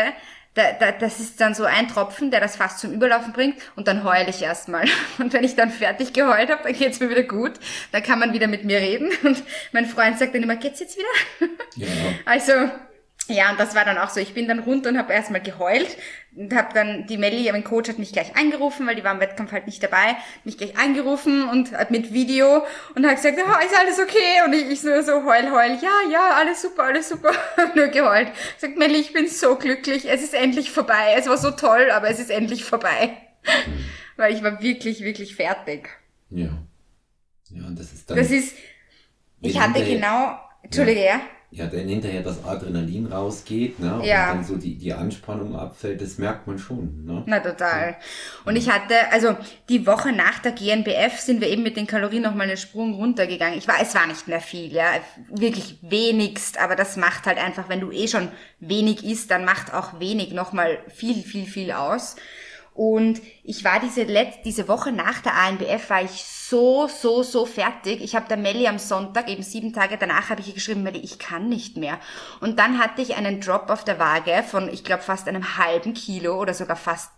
[0.56, 3.88] da, da, das ist dann so ein Tropfen, der das fast zum Überlaufen bringt und
[3.88, 4.86] dann heule ich erstmal.
[5.20, 7.54] Und wenn ich dann fertig geheult habe, dann geht's mir wieder gut.
[7.92, 9.12] Dann kann man wieder mit mir reden.
[9.24, 11.50] Und mein Freund sagt dann immer, geht's jetzt wieder?
[11.76, 11.88] Ja.
[12.26, 12.54] Also
[13.28, 14.20] ja, und das war dann auch so.
[14.20, 15.98] Ich bin dann runter und habe erstmal geheult
[16.36, 19.22] und habe dann die Melli, mein Coach, hat mich gleich angerufen, weil die war im
[19.22, 23.66] Wettkampf halt nicht dabei, mich gleich angerufen und hat mit Video und hat gesagt, oh,
[23.66, 24.44] ist alles okay?
[24.46, 27.32] Und ich, ich so, so heul, heul, ja, ja, alles super, alles super,
[27.76, 28.30] nur geheult.
[28.58, 31.16] Sagt Melli, ich bin so glücklich, es ist endlich vorbei.
[31.18, 33.18] Es war so toll, aber es ist endlich vorbei.
[34.18, 35.90] Weil ich war wirklich, wirklich fertig.
[36.30, 36.50] Ja.
[37.50, 38.18] Ja, und das ist dann.
[38.18, 38.56] Das ist,
[39.42, 41.22] ich hatte genau, Entschuldige, ja ja,
[41.58, 44.32] wenn hinterher das Adrenalin rausgeht, ne, ja.
[44.32, 47.24] und dann so die, die Anspannung abfällt, das merkt man schon, ne?
[47.26, 47.98] Na, total.
[48.46, 49.36] Und ich hatte, also,
[49.70, 53.58] die Woche nach der GNBF sind wir eben mit den Kalorien nochmal einen Sprung runtergegangen.
[53.58, 54.86] Ich war, es war nicht mehr viel, ja,
[55.30, 59.74] wirklich wenigst, aber das macht halt einfach, wenn du eh schon wenig isst, dann macht
[59.74, 62.16] auch wenig nochmal viel, viel, viel aus.
[62.76, 67.46] Und ich war diese letzte, diese Woche nach der ANBF war ich so, so, so
[67.46, 68.04] fertig.
[68.04, 71.00] Ich habe der Melli am Sonntag, eben sieben Tage danach, habe ich ihr geschrieben, Melli,
[71.00, 71.98] ich kann nicht mehr.
[72.42, 75.94] Und dann hatte ich einen Drop auf der Waage von, ich glaube, fast einem halben
[75.94, 77.12] Kilo oder sogar fast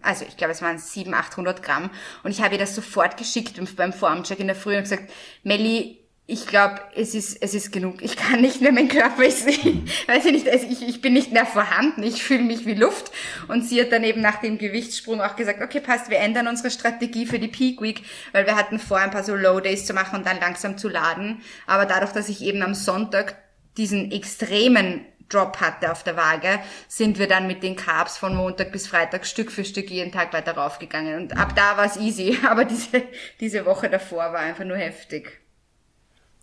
[0.00, 1.90] also ich glaube, es waren 700, 800 Gramm.
[2.22, 5.10] Und ich habe ihr das sofort geschickt beim Formcheck in der Früh und gesagt,
[5.42, 8.00] Melli, ich glaube, es ist, es ist genug.
[8.00, 9.84] Ich kann nicht mehr, mein Körper ist, mhm.
[10.06, 13.10] weiß ich nicht, also ich, ich bin nicht mehr vorhanden, ich fühle mich wie Luft.
[13.48, 16.70] Und sie hat dann eben nach dem Gewichtssprung auch gesagt, okay, passt, wir ändern unsere
[16.70, 19.94] Strategie für die Peak Week, weil wir hatten vor, ein paar so Low Days zu
[19.94, 21.42] machen und dann langsam zu laden.
[21.66, 23.36] Aber dadurch, dass ich eben am Sonntag
[23.76, 28.70] diesen extremen Drop hatte auf der Waage, sind wir dann mit den Carbs von Montag
[28.70, 31.20] bis Freitag Stück für Stück jeden Tag weiter raufgegangen.
[31.20, 33.02] Und ab da war es easy, aber diese,
[33.40, 35.41] diese Woche davor war einfach nur heftig.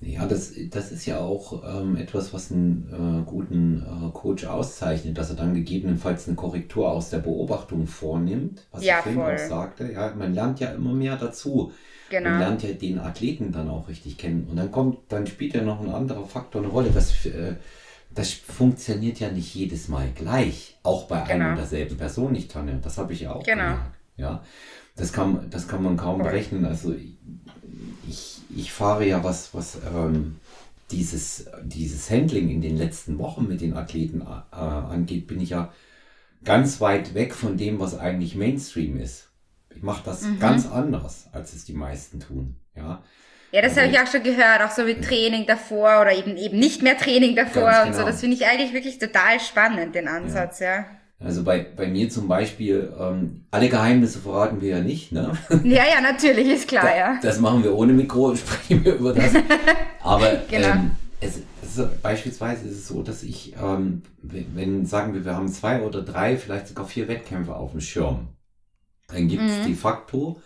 [0.01, 5.17] Ja, das, das ist ja auch ähm, etwas, was einen äh, guten äh, Coach auszeichnet,
[5.17, 9.38] dass er dann gegebenenfalls eine Korrektur aus der Beobachtung vornimmt, was ja, ich vorhin auch
[9.38, 9.91] sagte.
[9.91, 11.73] Ja, man lernt ja immer mehr dazu.
[12.09, 12.29] Genau.
[12.29, 14.47] Man lernt ja den Athleten dann auch richtig kennen.
[14.49, 16.91] Und dann kommt, dann spielt ja noch ein anderer Faktor eine Rolle.
[16.91, 17.55] Das, äh,
[18.15, 20.79] das funktioniert ja nicht jedes Mal gleich.
[20.81, 21.33] Auch bei genau.
[21.33, 22.75] einer und derselben Person nicht, Tanja.
[22.81, 23.63] Das habe ich ja auch genau.
[23.63, 23.95] gemerkt.
[24.15, 24.43] Ja.
[24.95, 26.65] Das kann, das kann man kaum berechnen.
[26.65, 26.95] Also
[28.49, 30.39] ich, fahre ja was, was ähm,
[30.91, 35.71] dieses, dieses Handling in den letzten Wochen mit den Athleten äh, angeht, bin ich ja
[36.43, 39.29] ganz weit weg von dem, was eigentlich Mainstream ist.
[39.75, 40.39] Ich mache das mhm.
[40.39, 42.55] ganz anders, als es die meisten tun.
[42.75, 43.03] Ja,
[43.51, 46.38] ja das also, habe ich auch schon gehört, auch so wie Training davor oder eben
[46.38, 47.85] eben nicht mehr Training davor genau.
[47.85, 47.99] und so.
[47.99, 48.07] Genau.
[48.07, 50.75] Das finde ich eigentlich wirklich total spannend, den Ansatz, ja.
[50.75, 50.85] ja.
[51.21, 55.34] Also bei, bei mir zum Beispiel, ähm, alle Geheimnisse verraten wir ja nicht, ne?
[55.65, 57.19] Ja, ja, natürlich, ist klar, da, ja.
[57.21, 59.34] Das machen wir ohne Mikro, sprechen wir über das.
[60.01, 60.67] Aber genau.
[60.67, 65.49] ähm, es, es, beispielsweise ist es so, dass ich, ähm, wenn, sagen wir, wir haben
[65.49, 68.29] zwei oder drei, vielleicht sogar vier Wettkämpfe auf dem Schirm,
[69.10, 69.65] dann gibt es mhm.
[69.65, 70.41] de facto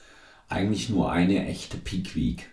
[0.50, 2.50] eigentlich nur eine echte Peak Week.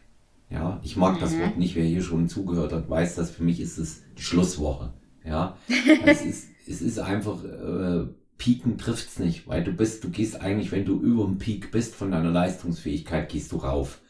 [0.51, 1.21] Ja, ich mag mhm.
[1.21, 4.23] das Wort nicht, wer hier schon zugehört hat, weiß das, für mich ist es die
[4.23, 4.93] Schlusswoche.
[5.25, 5.57] Ja,
[6.05, 8.07] es ist es ist einfach, äh,
[8.39, 11.95] Piken trifft's nicht, weil du bist, du gehst eigentlich, wenn du über dem Peak bist
[11.95, 14.01] von deiner Leistungsfähigkeit, gehst du rauf.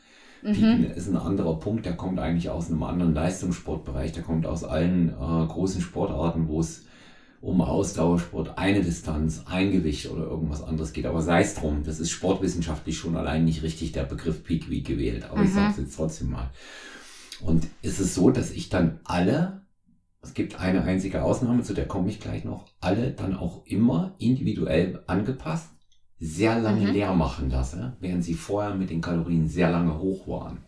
[0.43, 0.53] Mhm.
[0.53, 4.63] Piken ist ein anderer Punkt, der kommt eigentlich aus einem anderen Leistungssportbereich, der kommt aus
[4.63, 5.13] allen äh,
[5.47, 6.85] großen Sportarten, wo es
[7.41, 11.07] um Ausdauersport, eine Distanz, ein Gewicht oder irgendwas anderes geht.
[11.07, 14.87] Aber sei es drum, das ist sportwissenschaftlich schon allein nicht richtig der Begriff Peak Week
[14.87, 15.47] gewählt, aber mhm.
[15.47, 16.51] ich sage es jetzt trotzdem mal.
[17.41, 19.63] Und ist es so, dass ich dann alle
[20.23, 24.15] es gibt eine einzige Ausnahme, zu der komme ich gleich noch, alle dann auch immer
[24.19, 25.71] individuell angepasst,
[26.19, 26.93] sehr lange mhm.
[26.93, 30.59] leer machen lasse, während sie vorher mit den Kalorien sehr lange hoch waren.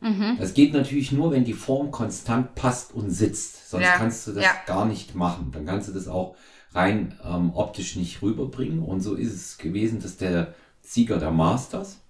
[0.00, 0.36] Mhm.
[0.38, 3.70] Das geht natürlich nur, wenn die Form konstant passt und sitzt.
[3.70, 3.96] Sonst ja.
[3.96, 4.50] kannst du das ja.
[4.66, 5.50] gar nicht machen.
[5.52, 6.36] Dann kannst du das auch
[6.72, 8.82] rein ähm, optisch nicht rüberbringen.
[8.82, 12.00] Und so ist es gewesen, dass der Sieger der Masters,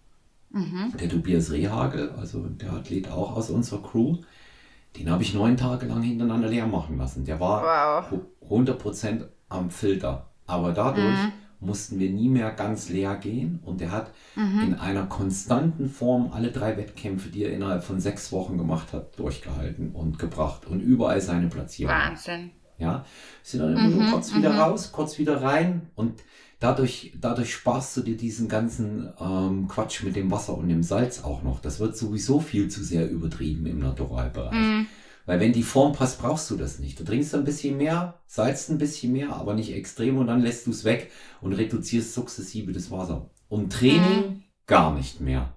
[0.50, 0.92] mhm.
[1.00, 4.18] der Tobias Rehagel, also der Athlet auch aus unserer Crew,
[4.98, 7.24] den habe ich neun Tage lang hintereinander leer machen lassen.
[7.24, 8.20] Der war wow.
[8.50, 10.30] 100% am Filter.
[10.46, 11.32] Aber dadurch mhm.
[11.60, 13.60] mussten wir nie mehr ganz leer gehen.
[13.64, 14.62] Und der hat mhm.
[14.62, 19.18] in einer konstanten Form alle drei Wettkämpfe, die er innerhalb von sechs Wochen gemacht hat,
[19.18, 20.66] durchgehalten und gebracht.
[20.66, 21.94] Und überall seine Platzierung.
[21.94, 22.50] Wahnsinn.
[22.78, 23.06] Ja,
[23.42, 23.98] sind dann immer mhm.
[23.98, 24.58] nur kurz wieder mhm.
[24.58, 25.90] raus, kurz wieder rein.
[25.94, 26.22] Und
[26.58, 31.22] dadurch, dadurch sparst du dir diesen ganzen ähm, Quatsch mit dem Wasser und dem Salz
[31.24, 31.60] auch noch.
[31.60, 34.52] Das wird sowieso viel zu sehr übertrieben im Naturalbereich.
[34.52, 34.86] Mhm.
[35.26, 37.00] Weil wenn die Form passt, brauchst du das nicht.
[37.00, 40.66] Du trinkst ein bisschen mehr, salzt ein bisschen mehr, aber nicht extrem und dann lässt
[40.66, 43.28] du es weg und reduzierst sukzessive das Wasser.
[43.48, 44.42] Und Training mhm.
[44.66, 45.52] gar nicht mehr.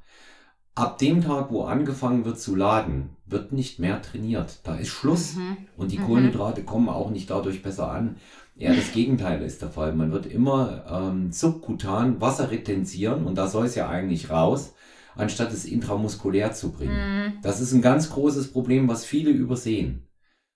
[0.74, 4.60] Ab dem Tag, wo angefangen wird zu laden, wird nicht mehr trainiert.
[4.64, 5.36] Da ist Schluss.
[5.36, 5.58] Mhm.
[5.78, 6.06] Und die mhm.
[6.06, 8.16] Kohlenhydrate kommen auch nicht dadurch besser an.
[8.60, 9.94] Ja, das Gegenteil ist der Fall.
[9.94, 14.76] Man wird immer ähm, subkutan Wasser retenzieren und da soll es ja eigentlich raus,
[15.16, 16.94] anstatt es intramuskulär zu bringen.
[16.94, 17.34] Mhm.
[17.42, 20.06] Das ist ein ganz großes Problem, was viele übersehen.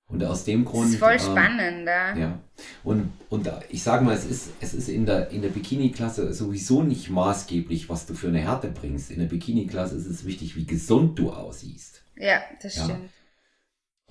[0.10, 0.88] Und aus dem Grund.
[0.88, 2.16] Das ist voll äh, spannend, ja.
[2.16, 2.40] ja.
[2.84, 6.84] Und, und ich sage mal, es ist, es ist in der, in der Bikini-Klasse sowieso
[6.84, 9.12] nicht maßgeblich, was du für eine Härte bringst.
[9.12, 12.04] In der Bikini-Klasse ist es wichtig, wie gesund du aussiehst.
[12.18, 12.84] Ja, das ja.
[12.84, 13.10] stimmt.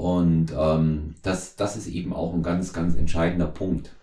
[0.03, 3.95] Und ähm, das, das ist eben auch ein ganz, ganz entscheidender Punkt.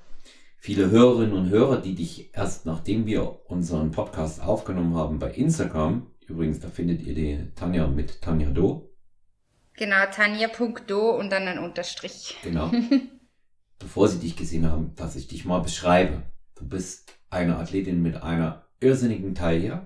[0.56, 6.08] Viele Hörerinnen und Hörer, die dich erst nachdem wir unseren Podcast aufgenommen haben bei Instagram,
[6.26, 8.90] übrigens, da findet ihr die Tanja mit Tanja Do.
[9.74, 12.38] Genau, Tanja.do und dann ein Unterstrich.
[12.44, 12.72] Genau.
[13.80, 16.24] Bevor sie dich gesehen haben, dass ich dich mal beschreibe.
[16.56, 19.86] Du bist eine Athletin mit einer irrsinnigen Taille,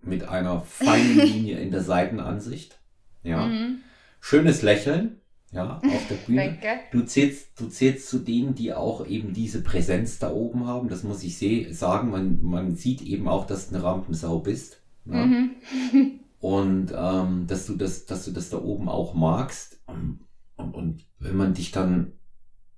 [0.00, 2.78] mit einer feinen Linie in der Seitenansicht.
[3.24, 3.46] Ja.
[3.46, 3.80] Mhm.
[4.20, 5.20] Schönes Lächeln,
[5.54, 6.58] ja, auf der Bühne.
[6.60, 6.80] Danke.
[6.90, 10.88] Du zählst, du zählst zu denen, die auch eben diese Präsenz da oben haben.
[10.88, 12.10] Das muss ich seh, sagen.
[12.10, 14.80] Man, man sieht eben auch, dass du eine Rampensau bist.
[15.04, 15.24] Ja?
[15.24, 15.50] Mhm.
[16.40, 19.80] Und ähm, dass du das, dass du das da oben auch magst.
[19.86, 20.20] Und,
[20.56, 22.12] und, und wenn man dich dann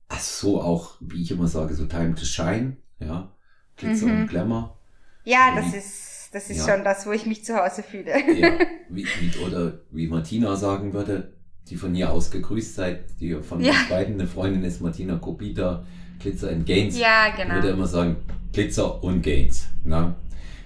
[0.08, 3.32] also so auch, wie ich immer sage, so Time to Shine, ja,
[3.76, 4.20] Glitzer mhm.
[4.20, 4.78] und Glamour.
[5.24, 6.74] Ja, das ist, das ist ja.
[6.74, 8.12] schon das, wo ich mich zu Hause fühle.
[8.38, 8.52] Ja,
[8.88, 11.35] wie, wie, oder wie Martina sagen würde,
[11.68, 13.72] die von hier aus gegrüßt seid, die von ja.
[13.72, 15.84] uns beiden eine Freundin ist, Martina Kopita,
[16.20, 16.98] Glitzer and Gains.
[16.98, 17.54] Ja, genau.
[17.54, 18.16] Würde immer sagen,
[18.52, 19.66] Glitzer und Gains.
[19.84, 20.16] Na?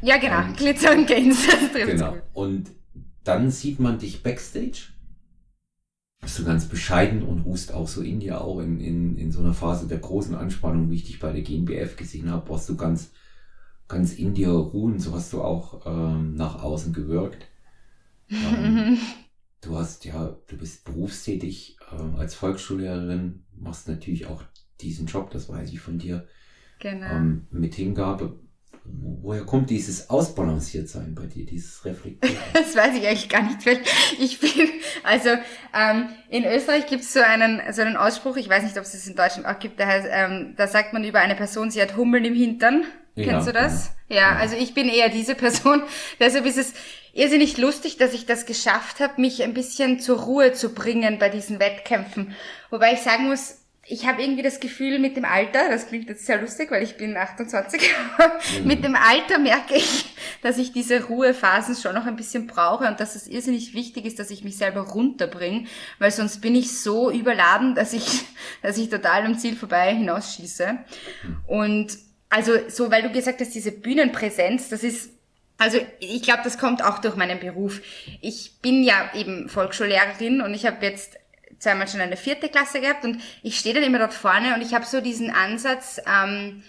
[0.03, 1.47] Ja, genau, und, Glitzer und Gains.
[1.75, 2.17] genau.
[2.33, 2.71] Und
[3.25, 4.89] dann sieht man dich backstage.
[6.21, 9.41] Bist du ganz bescheiden und ruhst auch so in dir, auch in, in, in so
[9.41, 12.77] einer Phase der großen Anspannung, wie ich dich bei der GNBF gesehen habe, warst du
[12.77, 13.11] ganz,
[13.89, 17.47] ganz in dir ruhen, so hast du auch ähm, nach außen gewirkt.
[18.33, 18.97] Ähm,
[19.61, 24.43] du hast ja, du bist berufstätig äh, als Volksschullehrerin, machst natürlich auch
[24.81, 26.27] diesen Job, das weiß ich von dir,
[26.79, 27.07] genau.
[27.07, 28.39] ähm, mit Hingabe.
[28.83, 32.37] Woher kommt dieses Ausbalanciertsein bei dir, dieses Reflektieren?
[32.55, 33.65] das weiß ich eigentlich gar nicht.
[33.67, 33.81] Weil
[34.19, 34.51] ich bin,
[35.03, 35.29] also
[35.75, 38.93] ähm, in Österreich gibt es so einen, so einen Ausspruch, ich weiß nicht, ob es
[38.93, 41.83] das in Deutschland auch gibt, der heißt, ähm, da sagt man über eine Person, sie
[41.83, 42.85] hat Hummeln im Hintern.
[43.21, 43.93] Ja, Kennst du das?
[44.09, 44.17] Ja.
[44.17, 45.83] ja, also ich bin eher diese Person.
[46.21, 46.75] Deshalb ist es
[47.13, 51.29] irrsinnig lustig, dass ich das geschafft habe, mich ein bisschen zur Ruhe zu bringen bei
[51.29, 52.35] diesen Wettkämpfen.
[52.71, 56.25] Wobei ich sagen muss, ich habe irgendwie das Gefühl mit dem Alter, das klingt jetzt
[56.25, 57.83] sehr lustig, weil ich bin 28,
[58.61, 58.67] mhm.
[58.67, 63.01] mit dem Alter merke ich, dass ich diese Ruhephasen schon noch ein bisschen brauche und
[63.01, 65.65] dass es irrsinnig wichtig ist, dass ich mich selber runterbringe,
[65.99, 68.25] weil sonst bin ich so überladen, dass ich,
[68.63, 70.79] dass ich total am Ziel vorbei hinausschieße.
[71.23, 71.37] Mhm.
[71.47, 71.99] Und
[72.31, 75.11] also so, weil du gesagt hast, diese Bühnenpräsenz, das ist
[75.61, 77.83] also ich glaube, das kommt auch durch meinen Beruf.
[78.23, 81.19] Ich bin ja eben Volksschullehrerin und ich habe jetzt
[81.59, 84.73] zweimal schon eine vierte Klasse gehabt und ich stehe dann immer dort vorne und ich
[84.73, 86.63] habe so diesen Ansatz, ähm,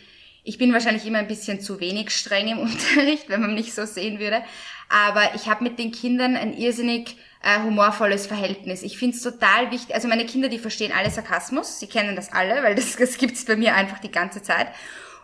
[0.43, 3.85] ich bin wahrscheinlich immer ein bisschen zu wenig streng im Unterricht, wenn man mich so
[3.85, 4.43] sehen würde,
[4.89, 8.83] aber ich habe mit den Kindern ein irrsinnig äh, humorvolles Verhältnis.
[8.83, 12.33] Ich finde es total wichtig, also meine Kinder, die verstehen alle Sarkasmus, sie kennen das
[12.33, 14.67] alle, weil das, das gibt's bei mir einfach die ganze Zeit.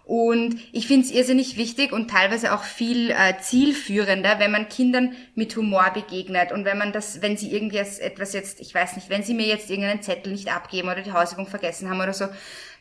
[0.07, 5.13] Und ich finde es irrsinnig wichtig und teilweise auch viel äh, zielführender, wenn man Kindern
[5.35, 9.09] mit Humor begegnet und wenn man das, wenn sie irgendwie etwas jetzt, ich weiß nicht,
[9.09, 12.27] wenn sie mir jetzt irgendeinen Zettel nicht abgeben oder die Hausübung vergessen haben oder so,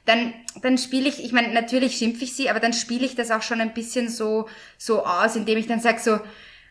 [0.04, 3.32] dann, dann spiele ich, ich meine, natürlich schimpfe ich sie, aber dann spiele ich das
[3.32, 6.20] auch schon ein bisschen so, so aus, indem ich dann sage so,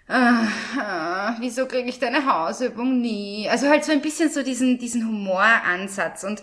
[0.08, 0.48] ah,
[0.80, 3.50] ah, wieso kriege ich deine Hausübung nie?
[3.50, 6.42] Also halt so ein bisschen so diesen, diesen Humoransatz und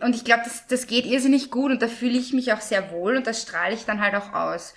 [0.00, 2.90] und ich glaube, das, das geht irrsinnig gut und da fühle ich mich auch sehr
[2.90, 4.74] wohl und das strahle ich dann halt auch aus.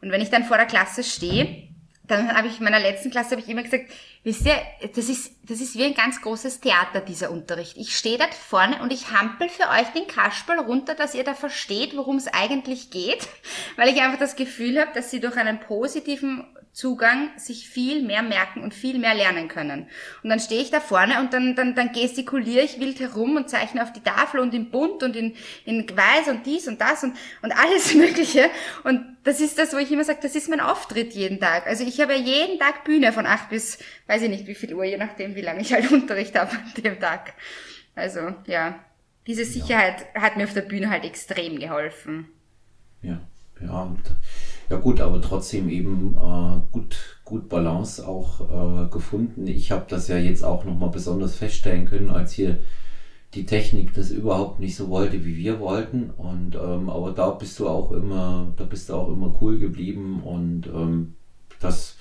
[0.00, 1.68] Und wenn ich dann vor der Klasse stehe,
[2.06, 3.86] dann habe ich in meiner letzten Klasse habe ich immer gesagt,
[4.24, 4.56] wisst ihr,
[4.94, 7.76] das ist, das ist wie ein ganz großes Theater, dieser Unterricht.
[7.76, 11.34] Ich stehe da vorne und ich hampel für euch den Kasperl runter, dass ihr da
[11.34, 13.28] versteht, worum es eigentlich geht,
[13.76, 18.22] weil ich einfach das Gefühl habe, dass sie durch einen positiven Zugang sich viel mehr
[18.22, 19.86] merken und viel mehr lernen können.
[20.22, 23.50] Und dann stehe ich da vorne und dann, dann, dann gestikuliere ich wild herum und
[23.50, 25.34] zeichne auf die Tafel und in bunt und in,
[25.66, 28.48] in weiß und dies und das und, und alles Mögliche.
[28.84, 31.66] Und das ist das, wo ich immer sage, das ist mein Auftritt jeden Tag.
[31.66, 34.74] Also ich habe ja jeden Tag Bühne von acht bis, weiß ich nicht wie viel
[34.74, 37.34] Uhr, je nachdem, wie lange ich halt Unterricht habe an dem Tag.
[37.94, 38.82] Also, ja.
[39.26, 42.28] Diese Sicherheit hat mir auf der Bühne halt extrem geholfen.
[43.02, 43.20] Ja,
[43.60, 44.02] ja, und
[44.70, 48.40] ja gut, aber trotzdem eben äh, gut, gut Balance auch
[48.86, 49.46] äh, gefunden.
[49.46, 52.58] Ich habe das ja jetzt auch nochmal besonders feststellen können, als hier
[53.34, 56.10] die Technik das überhaupt nicht so wollte, wie wir wollten.
[56.10, 60.22] Und ähm, aber da bist du auch immer, da bist du auch immer cool geblieben
[60.22, 61.14] und ähm,
[61.60, 61.96] das,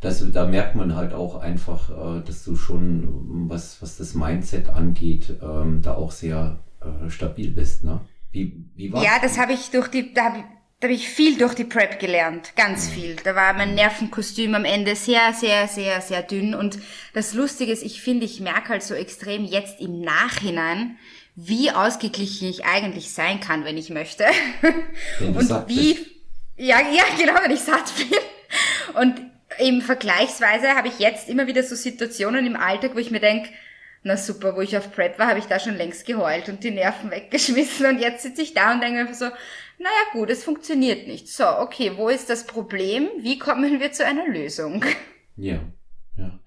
[0.00, 4.70] das, da merkt man halt auch einfach, äh, dass du schon, was, was das Mindset
[4.70, 7.84] angeht, ähm, da auch sehr äh, stabil bist.
[7.84, 8.00] Ne?
[8.30, 9.04] Wie, wie war's?
[9.04, 10.36] Ja, das habe ich durch die, da hab
[10.82, 13.14] da habe ich viel durch die Prep gelernt, ganz viel.
[13.22, 16.56] Da war mein Nervenkostüm am Ende sehr, sehr, sehr, sehr dünn.
[16.56, 16.76] Und
[17.14, 20.98] das Lustige ist, ich finde, ich merke halt so extrem jetzt im Nachhinein,
[21.36, 24.24] wie ausgeglichen ich eigentlich sein kann, wenn ich möchte.
[25.20, 26.06] Wenn und wie, bist.
[26.56, 28.18] ja, ja, genau, wenn ich satt bin.
[29.00, 29.20] Und
[29.58, 33.50] im Vergleichsweise habe ich jetzt immer wieder so Situationen im Alltag, wo ich mir denke,
[34.02, 36.72] na super, wo ich auf Prep war, habe ich da schon längst geheult und die
[36.72, 39.26] Nerven weggeschmissen und jetzt sitze ich da und denke einfach so,
[39.82, 41.28] naja gut, es funktioniert nicht.
[41.28, 43.08] So, okay, wo ist das Problem?
[43.20, 44.84] Wie kommen wir zu einer Lösung?
[45.36, 45.60] Ja,
[46.16, 46.38] ja.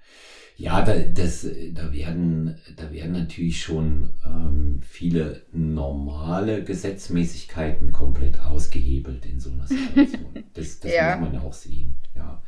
[0.57, 9.25] Ja, da, das, da werden, da werden natürlich schon ähm, viele normale Gesetzmäßigkeiten komplett ausgehebelt
[9.25, 10.25] in so einer Situation.
[10.53, 11.17] Das, das ja.
[11.17, 11.97] muss man ja auch sehen.
[12.15, 12.41] Ja.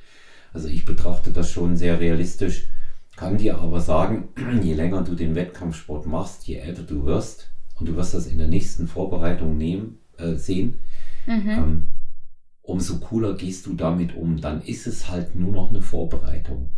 [0.54, 2.70] Also ich betrachte das schon sehr realistisch
[3.18, 4.30] kann dir aber sagen,
[4.62, 8.38] je länger du den Wettkampfsport machst, je älter du wirst, und du wirst das in
[8.38, 10.80] der nächsten Vorbereitung nehmen, äh, sehen,
[11.26, 11.50] mhm.
[11.50, 11.88] ähm,
[12.62, 14.42] umso cooler gehst du damit um.
[14.42, 16.70] Dann ist es halt nur noch eine Vorbereitung.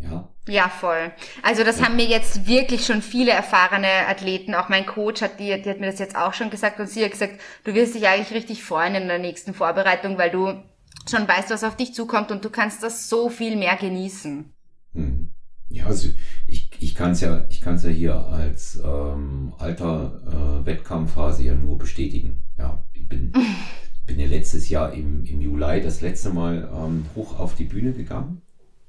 [0.00, 0.28] Ja.
[0.46, 1.12] Ja, voll.
[1.42, 1.86] Also das ja.
[1.86, 5.80] haben mir jetzt wirklich schon viele erfahrene Athleten, auch mein Coach hat, die, die hat
[5.80, 8.62] mir das jetzt auch schon gesagt und sie hat gesagt, du wirst dich eigentlich richtig
[8.62, 10.62] freuen in der nächsten Vorbereitung, weil du
[11.10, 14.52] schon weißt, was auf dich zukommt und du kannst das so viel mehr genießen.
[14.94, 15.30] Hm.
[15.70, 16.08] Ja, also
[16.46, 21.76] ich, ich kann es ja, ich ja hier als ähm, alter äh, Wettkampfphase ja nur
[21.76, 22.42] bestätigen.
[22.56, 23.32] Ja, ich bin,
[24.06, 27.92] bin ja letztes Jahr im, im Juli das letzte Mal ähm, hoch auf die Bühne
[27.92, 28.40] gegangen.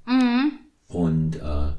[0.08, 0.52] Mhm.
[0.88, 1.74] Und äh,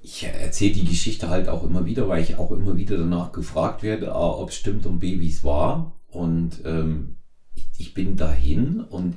[0.00, 3.82] ich erzähle die Geschichte halt auch immer wieder, weil ich auch immer wieder danach gefragt
[3.82, 5.92] werde, A, ob es stimmt und B, wie es war.
[6.06, 7.16] Und ähm,
[7.56, 9.16] ich, ich bin dahin und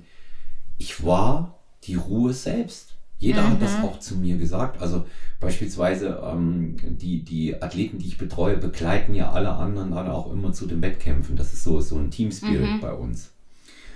[0.80, 2.89] ich war die Ruhe selbst.
[3.20, 3.52] Jeder mhm.
[3.52, 3.84] hat das mhm.
[3.84, 4.82] auch zu mir gesagt.
[4.82, 5.06] Also
[5.40, 10.54] beispielsweise ähm, die, die Athleten, die ich betreue, begleiten ja alle anderen dann auch immer
[10.54, 11.36] zu den Wettkämpfen.
[11.36, 12.80] Das ist so, so ein Team-Spirit mhm.
[12.80, 13.32] bei uns.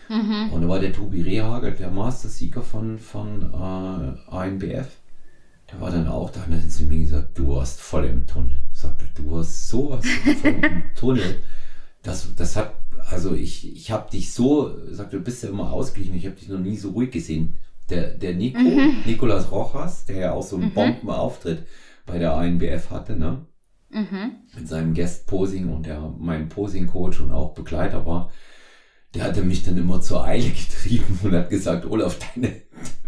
[0.09, 0.51] Mhm.
[0.51, 4.89] Und da war der Tobi Rehagel, der Master-Sieger von, von äh, ANBF.
[5.71, 8.27] Der war dann auch da und dann hat sie mir gesagt, du warst voll im
[8.27, 8.59] Tunnel.
[8.73, 11.37] Sagte, du warst sowas voll im Tunnel.
[12.03, 12.73] Das, das hat,
[13.09, 16.49] also ich, ich habe dich so, sagte, du bist ja immer ausgeglichen, ich habe dich
[16.49, 17.55] noch nie so ruhig gesehen
[17.89, 19.03] der, der Nico, mhm.
[19.05, 20.73] Nicolas Rojas, der ja auch so einen mhm.
[20.73, 21.65] Bombenauftritt
[22.05, 23.45] bei der ANBF hatte, ne?
[23.89, 24.31] Mhm.
[24.55, 28.31] Mit seinem Guest-Posing und der mein Posing-Coach und auch Begleiter war,
[29.13, 32.61] der hatte mich dann immer zur Eile getrieben und hat gesagt, Olaf, deine,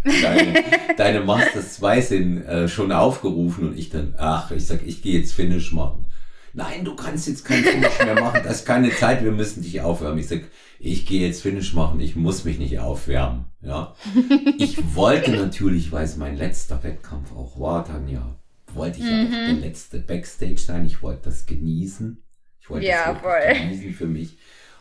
[0.04, 0.64] deine,
[0.98, 5.20] deine Masters 2 sind äh, schon aufgerufen und ich dann, ach, ich sag, ich gehe
[5.20, 6.06] jetzt Finish machen.
[6.54, 9.82] Nein, du kannst jetzt kein Finish mehr machen, das ist keine Zeit, wir müssen dich
[9.82, 10.20] aufwärmen.
[10.20, 10.42] Ich sag,
[10.86, 13.46] ich gehe jetzt Finish machen, ich muss mich nicht aufwärmen.
[13.62, 13.96] Ja,
[14.58, 18.36] ich wollte natürlich, weil es mein letzter Wettkampf auch war, Tanja,
[18.74, 19.26] wollte ich mhm.
[19.26, 20.86] auch der letzte Backstage sein.
[20.86, 22.22] Ich wollte das genießen.
[22.62, 23.68] Ich wollte ja, das voll.
[23.68, 24.38] genießen für mich.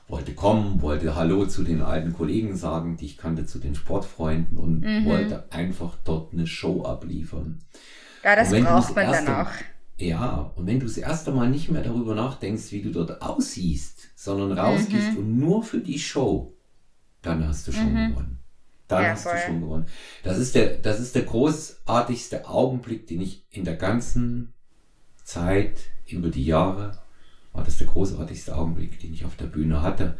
[0.07, 4.59] Wollte kommen, wollte Hallo zu den alten Kollegen sagen, die ich kannte, zu den Sportfreunden
[4.59, 5.07] und mhm.
[5.07, 7.61] wollte einfach dort eine Show abliefern.
[8.22, 9.50] Ja, das braucht man dann auch.
[9.97, 14.09] Ja, und wenn du das erste Mal nicht mehr darüber nachdenkst, wie du dort aussiehst,
[14.16, 15.18] sondern rausgehst mhm.
[15.18, 16.53] und nur für die Show,
[17.22, 18.11] dann hast du schon mhm.
[18.11, 18.38] gewonnen.
[18.88, 19.32] Dann ja, hast voll.
[19.34, 19.86] du schon gewonnen.
[20.24, 24.53] Das ist der, das ist der großartigste Augenblick, den ich in der ganzen
[25.22, 26.99] Zeit über die Jahre
[27.53, 30.18] war das der großartigste Augenblick, den ich auf der Bühne hatte.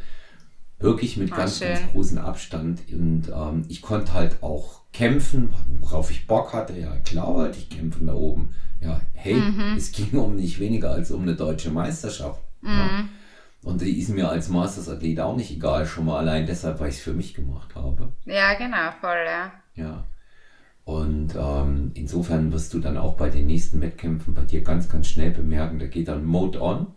[0.79, 1.69] Wirklich mit oh, ganz, schön.
[1.69, 2.83] ganz großem Abstand.
[2.93, 6.79] Und ähm, ich konnte halt auch kämpfen, worauf ich Bock hatte.
[6.79, 8.55] Ja, klar wollte ich kämpfen da oben.
[8.81, 9.75] Ja, hey, mhm.
[9.77, 12.43] es ging um nicht weniger als um eine deutsche Meisterschaft.
[12.61, 12.71] Mhm.
[12.71, 13.09] Ja.
[13.63, 16.97] Und die ist mir als Masters-Athlet auch nicht egal, schon mal allein deshalb, weil ich
[16.97, 18.13] es für mich gemacht habe.
[18.27, 19.53] Ja, genau, voll, ja.
[19.75, 20.05] Ja.
[20.85, 25.07] Und ähm, insofern wirst du dann auch bei den nächsten Wettkämpfen bei dir ganz, ganz
[25.07, 26.89] schnell bemerken, da geht dann Mode on.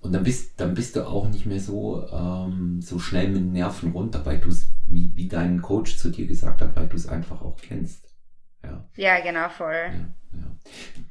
[0.00, 3.92] Und dann bist, dann bist du auch nicht mehr so, ähm, so schnell mit Nerven
[3.92, 7.06] runter, weil du es, wie, wie dein Coach zu dir gesagt hat, weil du es
[7.06, 8.08] einfach auch kennst.
[8.62, 9.90] Ja, ja genau, voll.
[9.92, 10.14] Ja.
[10.32, 10.42] Ja.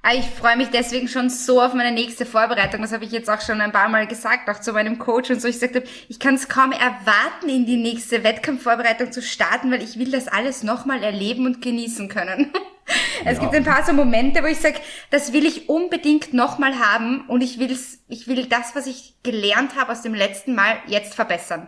[0.02, 2.82] Ah, ich freue mich deswegen schon so auf meine nächste Vorbereitung.
[2.82, 5.42] Das habe ich jetzt auch schon ein paar Mal gesagt, auch zu meinem Coach und
[5.42, 5.48] so.
[5.48, 10.00] Ich sagte, ich kann es kaum erwarten, in die nächste Wettkampfvorbereitung zu starten, weil ich
[10.00, 12.52] will das alles nochmal erleben und genießen können.
[13.26, 13.44] es ja.
[13.44, 14.80] gibt ein paar so Momente, wo ich sage,
[15.12, 19.76] das will ich unbedingt nochmal haben und ich will's, ich will das, was ich gelernt
[19.76, 21.68] habe aus dem letzten Mal, jetzt verbessern.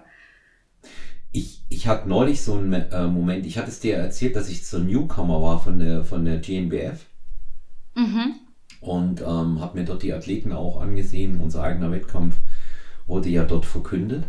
[1.32, 4.68] Ich, ich hatte neulich so einen äh, Moment, ich hatte es dir erzählt, dass ich
[4.68, 7.06] so ein Newcomer war von der, von der GNBF.
[7.96, 8.36] Mhm.
[8.82, 11.40] Und ähm, habe mir dort die Athleten auch angesehen.
[11.40, 12.38] Unser eigener Wettkampf
[13.06, 14.26] wurde ja dort verkündet.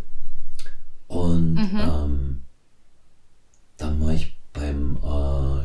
[1.09, 1.81] Und mhm.
[1.81, 2.43] ähm,
[3.79, 4.37] dann war ich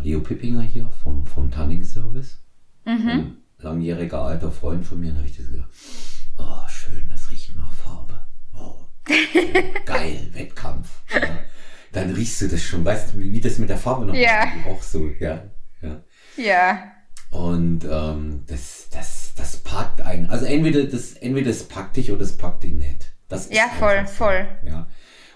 [0.07, 2.39] Leo Pippinger hier vom, vom Tanning Service.
[2.85, 3.09] Mhm.
[3.09, 5.11] Ein langjähriger alter Freund von mir.
[5.11, 5.67] Da habe ich das gesagt,
[6.37, 8.17] oh schön, das riecht nach Farbe.
[8.57, 8.85] Oh,
[9.85, 11.01] geil, Wettkampf.
[11.13, 11.27] Ja.
[11.91, 14.45] Dann riechst du das schon, weißt du, wie, das mit der Farbe noch ja.
[14.69, 15.43] auch so, ja.
[15.81, 16.01] Ja.
[16.37, 16.91] ja.
[17.29, 20.27] Und ähm, das, das, das packt einen.
[20.27, 23.11] Also entweder das, entweder das packt dich oder das packt dich nicht.
[23.27, 24.13] Das ja, voll, so.
[24.13, 24.47] voll.
[24.65, 24.87] Ja.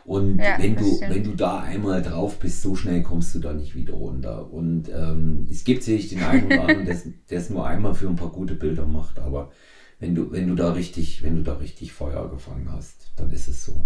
[0.05, 3.53] Und ja, wenn du, wenn du da einmal drauf bist, so schnell kommst du da
[3.53, 4.51] nicht wieder runter.
[4.51, 6.85] Und ähm, es gibt sicherlich den einen oder anderen,
[7.29, 9.51] der es nur einmal für ein paar gute Bilder macht, aber
[9.99, 13.47] wenn du, wenn du da richtig, wenn du da richtig Feuer gefangen hast, dann ist
[13.47, 13.85] es so.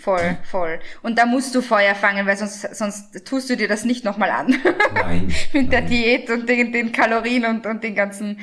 [0.00, 0.80] Voll, voll.
[1.02, 4.30] Und da musst du Feuer fangen, weil sonst, sonst tust du dir das nicht nochmal
[4.30, 4.56] an.
[4.94, 5.26] Nein.
[5.52, 5.70] Mit nein.
[5.70, 8.40] der Diät und den, den Kalorien und, und den ganzen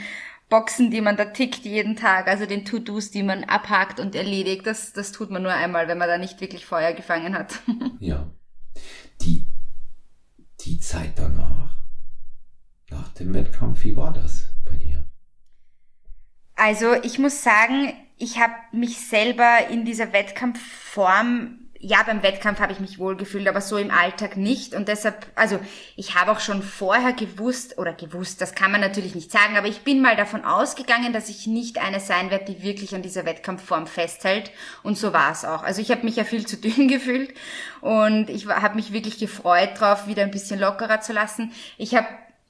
[0.50, 4.66] Boxen, die man da tickt jeden Tag, also den To-Dos, die man abhakt und erledigt,
[4.66, 7.62] das, das tut man nur einmal, wenn man da nicht wirklich Feuer gefangen hat.
[8.00, 8.28] ja.
[9.22, 9.46] Die,
[10.62, 11.76] die Zeit danach,
[12.90, 13.84] da nach dem Wettkampf.
[13.84, 15.06] Wie war das bei dir?
[16.56, 22.74] Also ich muss sagen, ich habe mich selber in dieser Wettkampfform ja, beim Wettkampf habe
[22.74, 24.74] ich mich wohl gefühlt, aber so im Alltag nicht.
[24.74, 25.60] Und deshalb, also
[25.96, 29.68] ich habe auch schon vorher gewusst, oder gewusst, das kann man natürlich nicht sagen, aber
[29.68, 33.26] ich bin mal davon ausgegangen, dass ich nicht eine sein werde, die wirklich an dieser
[33.26, 34.52] Wettkampfform festhält.
[34.84, 35.64] Und so war es auch.
[35.64, 37.34] Also ich habe mich ja viel zu dünn gefühlt
[37.80, 41.54] und ich habe mich wirklich gefreut drauf, wieder ein bisschen lockerer zu lassen.
[41.78, 42.08] Ich habe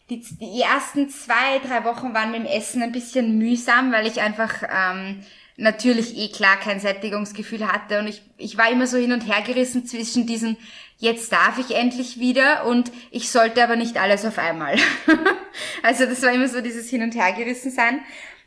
[0.09, 4.21] die, die ersten zwei, drei Wochen waren mit dem Essen ein bisschen mühsam, weil ich
[4.21, 5.23] einfach ähm,
[5.59, 9.43] natürlich eh klar kein Sättigungsgefühl hatte und ich, ich war immer so hin und her
[9.45, 10.57] gerissen zwischen diesem,
[10.97, 14.77] jetzt darf ich endlich wieder und ich sollte aber nicht alles auf einmal.
[15.83, 18.01] also das war immer so dieses Hin und Her gerissen sein.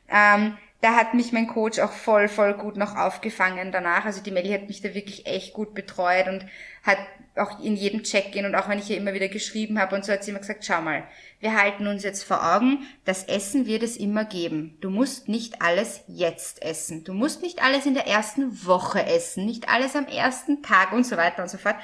[0.09, 4.05] Ähm, da hat mich mein Coach auch voll, voll gut noch aufgefangen danach.
[4.05, 6.45] Also die Melli hat mich da wirklich echt gut betreut und
[6.83, 6.99] hat
[7.37, 10.12] auch in jedem Check-in und auch wenn ich ihr immer wieder geschrieben habe und so
[10.12, 11.05] hat sie immer gesagt, schau mal,
[11.41, 14.76] wir halten uns jetzt vor Augen, das Essen wird es immer geben.
[14.80, 17.05] Du musst nicht alles jetzt essen.
[17.05, 21.07] Du musst nicht alles in der ersten Woche essen, nicht alles am ersten Tag und
[21.07, 21.76] so weiter und so fort.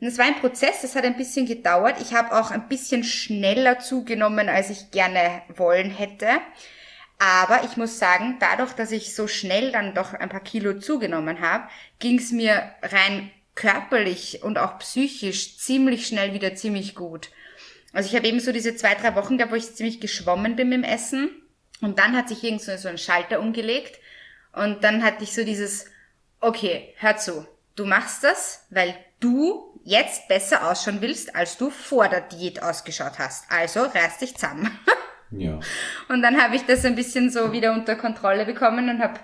[0.00, 1.96] Und es war ein Prozess, das hat ein bisschen gedauert.
[2.00, 6.28] Ich habe auch ein bisschen schneller zugenommen, als ich gerne wollen hätte.
[7.18, 11.40] Aber ich muss sagen, dadurch, dass ich so schnell dann doch ein paar Kilo zugenommen
[11.40, 11.68] habe,
[11.98, 17.30] ging es mir rein körperlich und auch psychisch ziemlich schnell wieder ziemlich gut.
[17.92, 20.68] Also ich habe eben so diese zwei, drei Wochen gehabt, wo ich ziemlich geschwommen bin
[20.68, 21.30] mit dem Essen.
[21.80, 24.00] Und dann hat sich irgend so, ein Schalter umgelegt.
[24.52, 25.86] Und dann hatte ich so dieses,
[26.40, 27.46] okay, hör zu,
[27.76, 33.18] du machst das, weil du jetzt besser ausschauen willst, als du vor der Diät ausgeschaut
[33.18, 33.50] hast.
[33.50, 34.76] Also reiß dich zusammen.
[35.36, 35.58] Ja.
[36.08, 39.18] Und dann habe ich das ein bisschen so wieder unter Kontrolle bekommen und habe,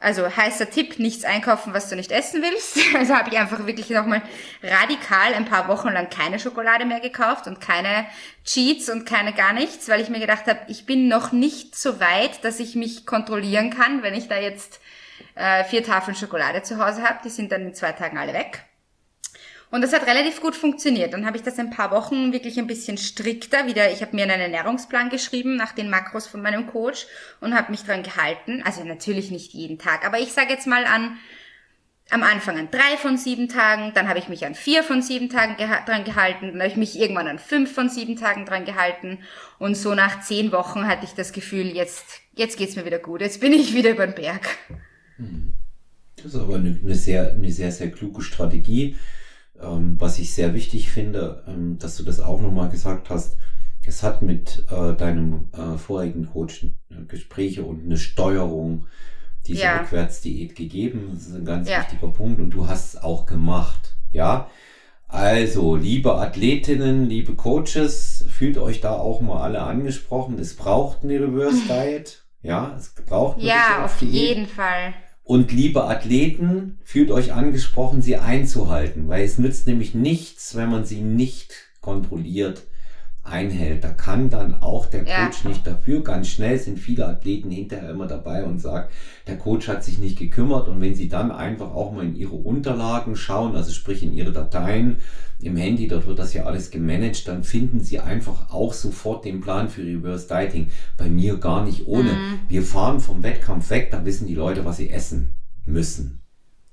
[0.00, 2.78] also heißer Tipp, nichts einkaufen, was du nicht essen willst.
[2.96, 4.22] Also habe ich einfach wirklich nochmal
[4.62, 8.06] radikal ein paar Wochen lang keine Schokolade mehr gekauft und keine
[8.44, 12.00] Cheats und keine gar nichts, weil ich mir gedacht habe, ich bin noch nicht so
[12.00, 14.80] weit, dass ich mich kontrollieren kann, wenn ich da jetzt
[15.34, 17.20] äh, vier Tafeln Schokolade zu Hause habe.
[17.24, 18.64] Die sind dann in zwei Tagen alle weg.
[19.76, 21.12] Und das hat relativ gut funktioniert.
[21.12, 23.92] Dann habe ich das ein paar Wochen wirklich ein bisschen strikter wieder.
[23.92, 27.06] Ich habe mir einen Ernährungsplan geschrieben nach den Makros von meinem Coach
[27.42, 28.62] und habe mich dran gehalten.
[28.64, 31.18] Also natürlich nicht jeden Tag, aber ich sage jetzt mal an
[32.08, 35.28] am Anfang an drei von sieben Tagen, dann habe ich mich an vier von sieben
[35.28, 38.64] Tagen geha dran gehalten, dann habe ich mich irgendwann an fünf von sieben Tagen dran
[38.64, 39.18] gehalten
[39.58, 43.20] und so nach zehn Wochen hatte ich das Gefühl, jetzt jetzt geht's mir wieder gut,
[43.20, 44.56] jetzt bin ich wieder über den Berg.
[45.18, 45.52] Hm.
[46.16, 48.96] Das ist aber eine, eine sehr eine sehr sehr kluge Strategie
[49.62, 53.36] ähm, was ich sehr wichtig finde, ähm, dass du das auch nochmal gesagt hast.
[53.86, 58.86] Es hat mit äh, deinem äh, vorigen Coach äh, Gespräche und eine Steuerung
[59.46, 59.80] dieser ja.
[59.80, 61.10] Rückwärtsdiät gegeben.
[61.12, 61.80] Das ist ein ganz ja.
[61.80, 63.94] wichtiger Punkt und du hast es auch gemacht.
[64.12, 64.50] Ja.
[65.08, 70.38] Also, liebe Athletinnen, liebe Coaches, fühlt euch da auch mal alle angesprochen.
[70.38, 72.24] Es braucht eine Reverse Diet.
[72.42, 74.94] Ja, es braucht eine Ja, auf jeden Fall.
[75.26, 80.84] Und liebe Athleten, fühlt euch angesprochen, sie einzuhalten, weil es nützt nämlich nichts, wenn man
[80.84, 82.62] sie nicht kontrolliert
[83.26, 83.84] einhält.
[83.84, 85.48] Da kann dann auch der Coach ja.
[85.48, 86.02] nicht dafür.
[86.02, 88.88] Ganz schnell sind viele Athleten hinterher immer dabei und sagen,
[89.26, 90.68] der Coach hat sich nicht gekümmert.
[90.68, 94.32] Und wenn sie dann einfach auch mal in ihre Unterlagen schauen, also sprich in ihre
[94.32, 94.98] Dateien
[95.40, 99.40] im Handy, dort wird das ja alles gemanagt, dann finden sie einfach auch sofort den
[99.40, 100.70] Plan für Reverse Dieting.
[100.96, 102.12] Bei mir gar nicht ohne.
[102.12, 102.38] Mhm.
[102.48, 105.34] Wir fahren vom Wettkampf weg, da wissen die Leute, was sie essen
[105.66, 106.25] müssen.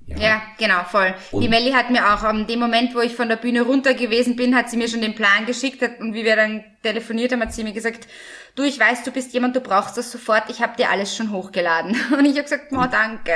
[0.06, 0.18] Ja.
[0.18, 1.14] ja, genau, voll.
[1.32, 3.94] Und die Melli hat mir auch am dem Moment, wo ich von der Bühne runter
[3.94, 7.40] gewesen bin, hat sie mir schon den Plan geschickt und wie wir dann telefoniert haben,
[7.40, 8.06] hat sie mir gesagt,
[8.54, 11.32] du, ich weiß, du bist jemand, du brauchst das sofort, ich habe dir alles schon
[11.32, 11.96] hochgeladen.
[12.18, 13.32] Und ich habe gesagt, oh, danke.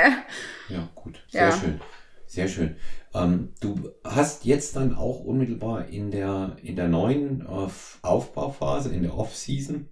[0.69, 1.51] Ja, gut, sehr ja.
[1.51, 1.81] schön,
[2.27, 2.75] sehr schön.
[3.15, 7.67] Ähm, du hast jetzt dann auch unmittelbar in der, in der neuen äh,
[8.03, 9.89] Aufbauphase, in der Off-Season,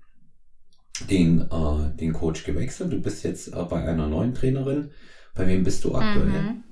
[1.09, 2.93] den, äh, den Coach gewechselt.
[2.93, 4.91] Du bist jetzt äh, bei einer neuen Trainerin.
[5.34, 6.25] Bei wem bist du aktuell?
[6.25, 6.63] Mhm.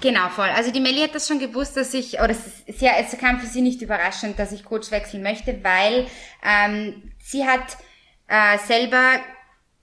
[0.00, 0.48] Genau, voll.
[0.48, 3.40] Also die Melli hat das schon gewusst, dass ich, oder es, ist, ja, es kam
[3.40, 6.06] für sie nicht überraschend, dass ich Coach wechseln möchte, weil
[6.42, 7.76] ähm, sie hat
[8.28, 9.20] äh, selber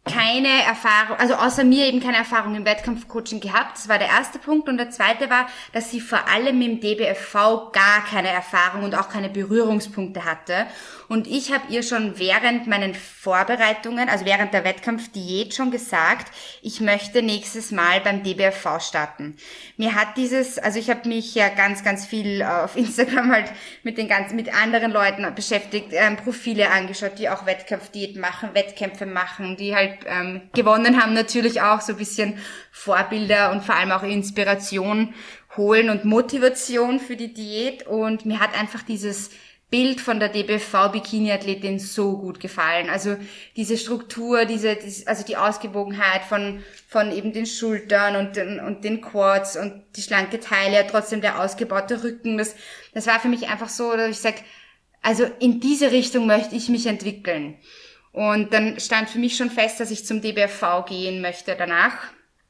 [0.04, 3.78] keine Erfahrung, also außer mir eben keine Erfahrung im Wettkampfcoaching gehabt.
[3.78, 4.68] Das war der erste Punkt.
[4.68, 9.10] Und der zweite war, dass sie vor allem im DBFV gar keine Erfahrung und auch
[9.10, 10.66] keine Berührungspunkte hatte.
[11.12, 16.32] Und ich habe ihr schon während meinen Vorbereitungen, also während der Wettkampfdiät schon gesagt,
[16.62, 19.36] ich möchte nächstes Mal beim DBFV starten.
[19.76, 23.52] Mir hat dieses, also ich habe mich ja ganz, ganz viel auf Instagram halt
[23.84, 29.06] mit den ganzen, mit anderen Leuten beschäftigt, ähm, Profile angeschaut, die auch Wettkampfdiät machen, Wettkämpfe
[29.06, 32.38] machen, die halt ähm, gewonnen haben, natürlich auch so ein bisschen
[32.72, 35.14] Vorbilder und vor allem auch Inspiration
[35.58, 37.86] holen und Motivation für die Diät.
[37.86, 39.32] Und mir hat einfach dieses
[39.72, 42.90] Bild von der DBV Bikini-Athletin so gut gefallen.
[42.90, 43.16] Also
[43.56, 49.00] diese Struktur, diese, also die Ausgewogenheit von, von eben den Schultern und den, und den
[49.00, 52.38] Quads und die schlanke Taille, trotzdem der ausgebaute Rücken.
[52.38, 52.54] Das,
[52.94, 54.42] das war für mich einfach so, dass ich sage,
[55.02, 57.58] also in diese Richtung möchte ich mich entwickeln.
[58.12, 61.96] Und dann stand für mich schon fest, dass ich zum DBFV gehen möchte danach.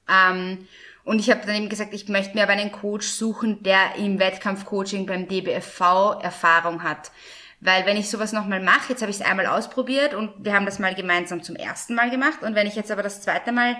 [0.09, 0.67] Ähm,
[1.03, 4.19] und ich habe dann eben gesagt, ich möchte mir aber einen Coach suchen, der im
[4.19, 7.11] Wettkampfcoaching beim DBFV Erfahrung hat.
[7.59, 10.65] Weil wenn ich sowas nochmal mache, jetzt habe ich es einmal ausprobiert und wir haben
[10.65, 12.41] das mal gemeinsam zum ersten Mal gemacht.
[12.41, 13.77] Und wenn ich jetzt aber das zweite Mal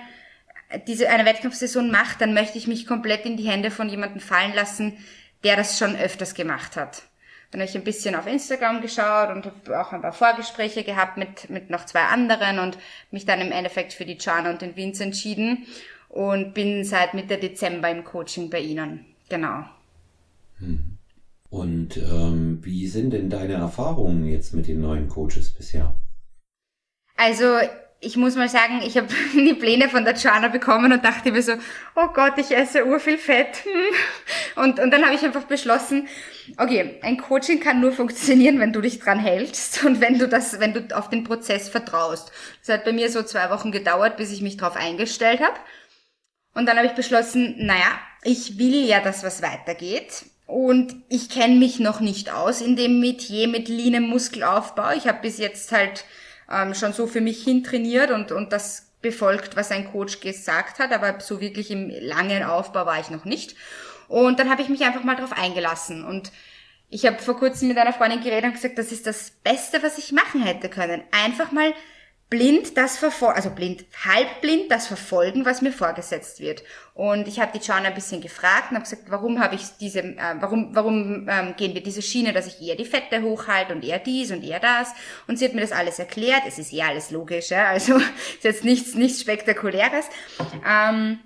[0.88, 4.54] diese eine Wettkampfsaison mache, dann möchte ich mich komplett in die Hände von jemandem fallen
[4.54, 4.98] lassen,
[5.44, 7.04] der das schon öfters gemacht hat.
[7.50, 11.18] Dann habe ich ein bisschen auf Instagram geschaut und habe auch ein paar Vorgespräche gehabt
[11.18, 12.78] mit, mit noch zwei anderen und
[13.10, 15.66] mich dann im Endeffekt für die Jana und den Vince entschieden
[16.12, 19.06] und bin seit Mitte Dezember im Coaching bei Ihnen.
[19.30, 19.64] Genau.
[20.60, 20.98] Hm.
[21.50, 25.96] Und ähm, wie sind denn deine Erfahrungen jetzt mit den neuen Coaches bisher?
[27.16, 27.46] Also
[28.02, 31.42] ich muss mal sagen, ich habe die Pläne von der Jana bekommen und dachte mir
[31.42, 31.54] so,
[31.96, 33.64] oh Gott, ich esse urviel Fett.
[34.58, 36.10] Und, und dann habe ich einfach beschlossen,
[36.58, 40.60] okay, ein Coaching kann nur funktionieren, wenn du dich dran hältst und wenn du das,
[40.60, 42.34] wenn du auf den Prozess vertraust.
[42.60, 45.56] Das hat bei mir so zwei Wochen gedauert, bis ich mich darauf eingestellt habe.
[46.54, 50.26] Und dann habe ich beschlossen, naja, ich will ja, dass was weitergeht.
[50.46, 54.92] Und ich kenne mich noch nicht aus in dem Metier mit leanem Muskelaufbau.
[54.92, 56.04] Ich habe bis jetzt halt
[56.52, 60.80] ähm, schon so für mich hin trainiert und, und das befolgt, was ein Coach gesagt
[60.80, 60.92] hat.
[60.92, 63.56] Aber so wirklich im langen Aufbau war ich noch nicht.
[64.10, 66.04] Und dann habe ich mich einfach mal darauf eingelassen.
[66.04, 66.34] Und
[66.90, 69.98] ich habe vor kurzem mit einer Freundin geredet und gesagt, das ist das Beste, was
[69.98, 71.02] ich machen hätte können.
[71.12, 71.74] Einfach mal
[72.32, 76.64] blind das verfolgen, also blind, halbblind das verfolgen, was mir vorgesetzt wird.
[76.94, 80.00] Und ich habe die John ein bisschen gefragt und habe gesagt, warum habe ich diese,
[80.00, 83.84] äh, warum, warum ähm, gehen wir diese Schiene, dass ich eher die Fette hochhalte und
[83.84, 84.94] eher dies und eher das.
[85.28, 86.44] Und sie hat mir das alles erklärt.
[86.48, 87.68] Es ist eh alles logisch, ja?
[87.68, 87.98] also
[88.36, 90.06] ist jetzt nichts, nichts Spektakuläres.
[90.66, 91.20] Ähm,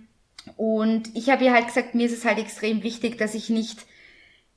[0.57, 3.85] und ich habe ihr halt gesagt, mir ist es halt extrem wichtig, dass ich nicht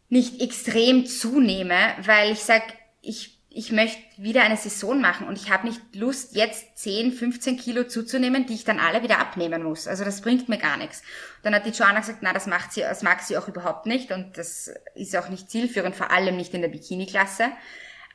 [0.09, 2.63] nicht extrem zunehme, weil ich sag,
[3.03, 7.57] ich ich möchte wieder eine Saison machen und ich habe nicht Lust, jetzt 10, 15
[7.57, 9.89] Kilo zuzunehmen, die ich dann alle wieder abnehmen muss.
[9.89, 11.03] Also das bringt mir gar nichts.
[11.43, 14.13] Dann hat die Joanna gesagt, na, das macht sie, das mag sie auch überhaupt nicht
[14.13, 17.49] und das ist auch nicht zielführend, vor allem nicht in der Bikini-Klasse.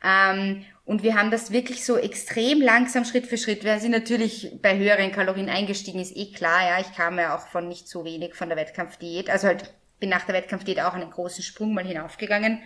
[0.01, 3.65] Ähm, und wir haben das wirklich so extrem langsam Schritt für Schritt.
[3.65, 6.79] Wir sind natürlich bei höheren Kalorien eingestiegen, ist eh klar, ja.
[6.79, 9.29] Ich kam ja auch von nicht so wenig von der Wettkampfdiät.
[9.29, 12.61] Also halt bin nach der Wettkampfdiät auch einen großen Sprung mal hinaufgegangen.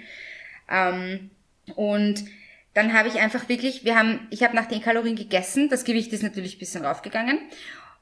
[0.69, 1.31] Ähm,
[1.75, 2.23] und
[2.77, 6.13] dann habe ich einfach wirklich, wir haben, ich habe nach den Kalorien gegessen, das Gewicht
[6.13, 7.39] ist natürlich ein bisschen raufgegangen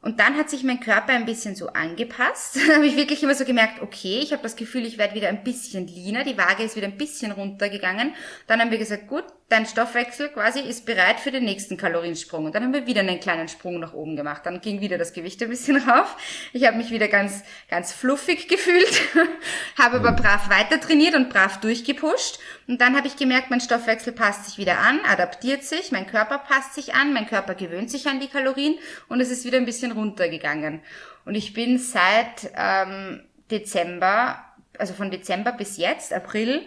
[0.06, 2.58] und dann hat sich mein Körper ein bisschen so angepasst.
[2.68, 5.30] Dann habe ich wirklich immer so gemerkt, okay, ich habe das Gefühl, ich werde wieder
[5.30, 8.14] ein bisschen leaner, die Waage ist wieder ein bisschen runtergegangen.
[8.46, 12.46] Dann haben wir gesagt, gut, dein Stoffwechsel quasi ist bereit für den nächsten Kaloriensprung.
[12.46, 14.42] Und dann haben wir wieder einen kleinen Sprung nach oben gemacht.
[14.46, 16.18] Dann ging wieder das Gewicht ein bisschen rauf.
[16.52, 19.02] Ich habe mich wieder ganz, ganz fluffig gefühlt,
[19.78, 22.40] habe aber brav weiter trainiert und brav durchgepusht.
[22.68, 26.40] Und dann habe ich gemerkt, mein Stoffwechsel passt sich wieder an, adaptiert sich, mein Körper
[26.40, 28.80] passt sich an, mein Körper gewöhnt sich an die Kalorien
[29.10, 30.82] und es ist wieder ein bisschen runtergegangen.
[31.24, 34.44] Und ich bin seit ähm, Dezember,
[34.80, 36.66] also von Dezember bis jetzt, April,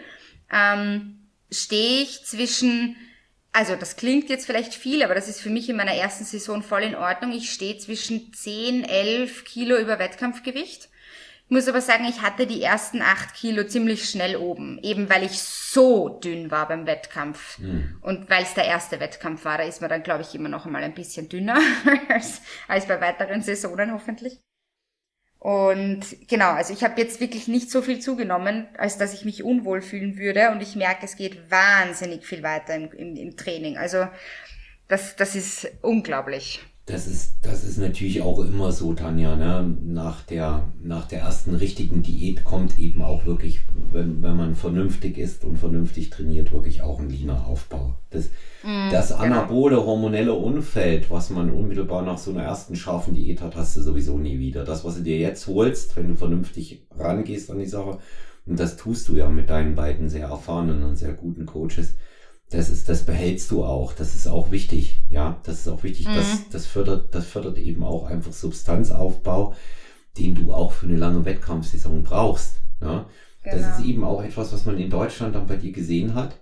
[0.53, 1.18] ähm,
[1.51, 2.97] stehe ich zwischen,
[3.53, 6.63] also das klingt jetzt vielleicht viel, aber das ist für mich in meiner ersten Saison
[6.63, 7.33] voll in Ordnung.
[7.33, 10.89] Ich stehe zwischen 10, 11 Kilo über Wettkampfgewicht.
[11.49, 15.25] Ich muss aber sagen, ich hatte die ersten 8 Kilo ziemlich schnell oben, eben weil
[15.25, 17.59] ich so dünn war beim Wettkampf.
[17.59, 17.97] Mhm.
[18.03, 20.67] Und weil es der erste Wettkampf war, da ist man dann, glaube ich, immer noch
[20.67, 21.59] einmal ein bisschen dünner
[22.11, 24.43] als, als bei weiteren Saisonen hoffentlich.
[25.39, 29.45] Und genau, also ich habe jetzt wirklich nicht so viel zugenommen, als dass ich mich
[29.45, 30.51] unwohl fühlen würde.
[30.51, 33.77] Und ich merke, es geht wahnsinnig viel weiter im, im, im Training.
[33.77, 34.09] Also
[34.89, 36.61] das, das ist unglaublich.
[36.89, 39.37] Das ist, das ist natürlich auch immer so, Tanja.
[39.37, 39.77] Ne?
[39.85, 43.61] Nach, der, nach der ersten richtigen Diät kommt eben auch wirklich,
[43.93, 47.95] wenn, wenn man vernünftig ist und vernünftig trainiert, wirklich auch ein leaner Aufbau.
[48.09, 48.31] Das,
[48.65, 49.21] mm, das genau.
[49.21, 53.83] anabole hormonelle Umfeld, was man unmittelbar nach so einer ersten scharfen Diät hat, hast du
[53.83, 54.65] sowieso nie wieder.
[54.65, 57.99] Das, was du dir jetzt holst, wenn du vernünftig rangehst an die Sache,
[58.47, 61.97] und das tust du ja mit deinen beiden sehr erfahrenen und sehr guten Coaches,
[62.51, 63.93] das ist, das behältst du auch.
[63.93, 65.05] Das ist auch wichtig.
[65.11, 66.09] Ja, das ist auch wichtig.
[66.09, 66.15] Mhm.
[66.15, 69.55] Das, das fördert, das fördert eben auch einfach Substanzaufbau,
[70.17, 72.57] den du auch für eine lange Wettkampfsaison brauchst.
[72.81, 73.07] Ja,
[73.43, 73.57] genau.
[73.57, 76.41] das ist eben auch etwas, was man in Deutschland dann bei dir gesehen hat.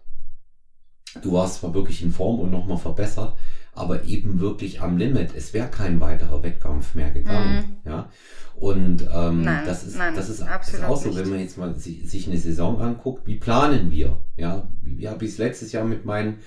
[1.23, 3.35] Du warst zwar wirklich in Form und nochmal verbessert,
[3.73, 5.35] aber eben wirklich am Limit.
[5.35, 7.79] Es wäre kein weiterer Wettkampf mehr gegangen.
[7.85, 7.91] Mhm.
[7.91, 8.11] Ja.
[8.55, 11.19] Und ähm, nein, das ist nein, das ist, ist auch so, nicht.
[11.19, 14.21] wenn man jetzt mal sich, sich eine Saison anguckt, wie planen wir?
[14.37, 16.39] Ja, wie, habe ich es letztes Jahr mit meinen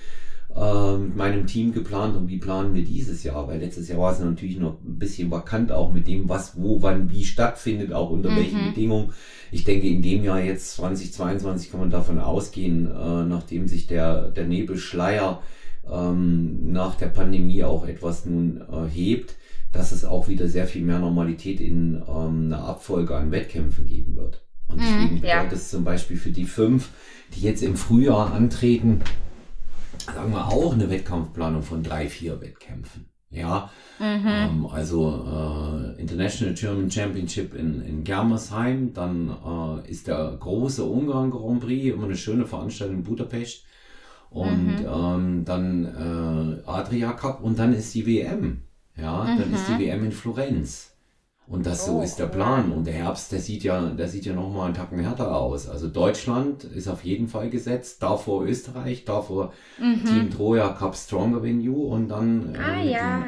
[0.54, 3.46] äh, mit meinem Team geplant und wie planen wir dieses Jahr?
[3.46, 6.82] Weil letztes Jahr war es natürlich noch ein bisschen vakant auch mit dem, was, wo,
[6.82, 8.36] wann, wie stattfindet, auch unter mhm.
[8.36, 9.12] welchen Bedingungen.
[9.52, 14.30] Ich denke, in dem Jahr jetzt 2022 kann man davon ausgehen, äh, nachdem sich der,
[14.30, 15.42] der Nebelschleier
[15.90, 19.36] ähm, nach der Pandemie auch etwas nun äh, hebt,
[19.72, 24.16] dass es auch wieder sehr viel mehr Normalität in ähm, einer Abfolge an Wettkämpfen geben
[24.16, 24.42] wird.
[24.66, 26.90] Und mhm, deswegen mhm, bedeutet es zum Beispiel für die fünf,
[27.34, 29.00] die jetzt im Frühjahr antreten,
[30.06, 33.06] sagen wir auch eine Wettkampfplanung von drei, vier Wettkämpfen.
[33.32, 33.70] Ja,
[34.00, 34.26] mhm.
[34.26, 41.30] ähm, also äh, International German Championship in, in Germersheim, dann äh, ist der große Ungarn
[41.30, 43.64] Grand Prix, immer eine schöne Veranstaltung in Budapest
[44.30, 44.86] und mhm.
[44.86, 45.84] ähm, dann
[46.64, 48.62] äh, Adria Cup und dann ist die WM.
[48.96, 49.38] Ja, mhm.
[49.38, 50.06] dann ist die WM mhm.
[50.06, 50.89] in Florenz.
[51.50, 52.70] Und das oh, so ist der Plan.
[52.70, 55.68] Und der Herbst, der sieht ja, der sieht ja noch mal einen Tacken härter aus.
[55.68, 60.04] Also Deutschland ist auf jeden Fall gesetzt, davor Österreich, davor mhm.
[60.04, 62.54] Team Troja Cup Stronger Venue und dann.
[62.54, 63.18] Äh, ah ja.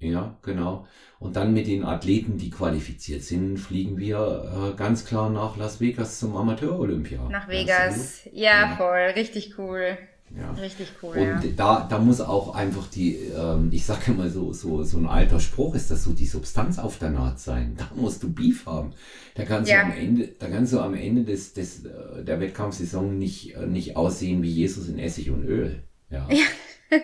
[0.00, 0.88] Den, ja, genau.
[1.20, 5.80] Und dann mit den Athleten, die qualifiziert sind, fliegen wir äh, ganz klar nach Las
[5.80, 7.28] Vegas zum Amateur-Olympia.
[7.28, 8.24] Nach Vegas.
[8.32, 9.12] Ja, ja, voll.
[9.14, 9.96] Richtig cool.
[10.36, 10.50] Ja.
[10.52, 11.16] Richtig cool.
[11.16, 11.50] Und ja.
[11.56, 15.40] da, da muss auch einfach die, ähm, ich sage immer so, so, so ein alter
[15.40, 17.74] Spruch ist das so, die Substanz auf der Naht sein.
[17.76, 18.92] Da musst du Beef haben.
[19.34, 19.84] Da kannst ja.
[19.84, 23.66] du am Ende, da kannst du am Ende des, des, äh, der Wettkampfsaison nicht, äh,
[23.66, 25.82] nicht aussehen wie Jesus in Essig und Öl.
[26.10, 26.28] Ja.
[26.30, 26.98] ja.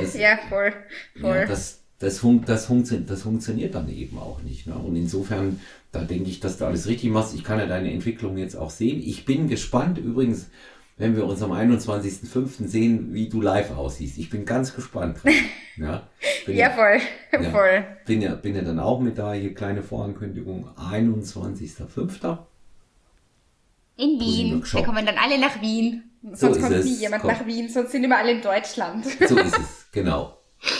[0.00, 0.72] Das, ja, voll.
[1.20, 1.36] voll.
[1.36, 4.66] Ja, das, das, fun das, funktioniert, das funktioniert dann eben auch nicht.
[4.66, 4.74] Ne?
[4.74, 5.60] Und insofern,
[5.92, 7.34] da denke ich, dass du alles richtig machst.
[7.34, 9.02] Ich kann ja deine Entwicklung jetzt auch sehen.
[9.04, 9.98] Ich bin gespannt.
[9.98, 10.48] Übrigens,
[10.98, 12.66] wenn wir uns am 21.05.
[12.66, 14.18] sehen, wie du live aussiehst.
[14.18, 15.18] Ich bin ganz gespannt.
[15.80, 16.08] Ja,
[16.48, 16.98] ja voll,
[17.30, 17.84] ja, voll.
[18.04, 22.38] Bin ja, bin ja dann auch mit da, hier kleine Vorankündigung, 21.05.
[23.96, 24.64] In Wien.
[24.64, 26.02] Wir kommen dann alle nach Wien.
[26.32, 26.84] Sonst so kommt es.
[26.84, 27.30] nie jemand Komm.
[27.30, 29.04] nach Wien, sonst sind immer alle in Deutschland.
[29.04, 30.36] So ist es, genau.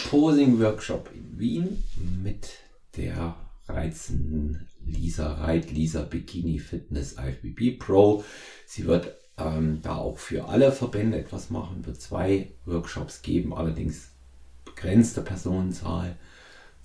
[0.09, 1.81] Posing Workshop in Wien
[2.21, 2.49] mit
[2.97, 3.35] der
[3.69, 8.23] reizenden Lisa Reit, Lisa Bikini Fitness IFBB Pro.
[8.65, 14.11] Sie wird ähm, da auch für alle Verbände etwas machen, wird zwei Workshops geben, allerdings
[14.65, 16.15] begrenzte Personenzahl,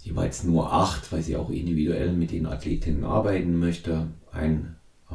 [0.02, 4.08] jeweils nur acht, weil sie auch individuell mit den Athletinnen arbeiten möchte.
[4.30, 4.76] Ein,
[5.10, 5.14] äh,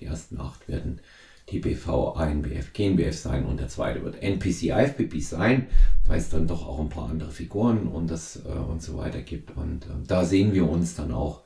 [0.00, 1.00] die ersten acht werden
[1.46, 5.66] TBV, ANBF, GNBF sein und der zweite wird NPC, IFBB sein,
[6.06, 9.20] weil es dann doch auch ein paar andere Figuren und das äh, und so weiter
[9.20, 9.56] gibt.
[9.56, 11.41] Und äh, da sehen wir uns dann auch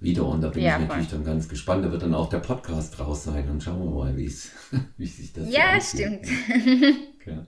[0.00, 0.26] wieder.
[0.26, 1.18] Und da bin ja, ich natürlich voll.
[1.18, 1.84] dann ganz gespannt.
[1.84, 4.28] Da wird dann auch der Podcast raus sein und schauen wir mal, wie
[5.06, 6.26] sich das Ja, so stimmt.
[7.26, 7.46] ja,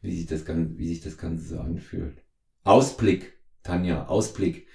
[0.00, 2.22] wie sich das Ganze, wie sich das Ganze so anfühlt.
[2.64, 4.66] Ausblick, Tanja, Ausblick.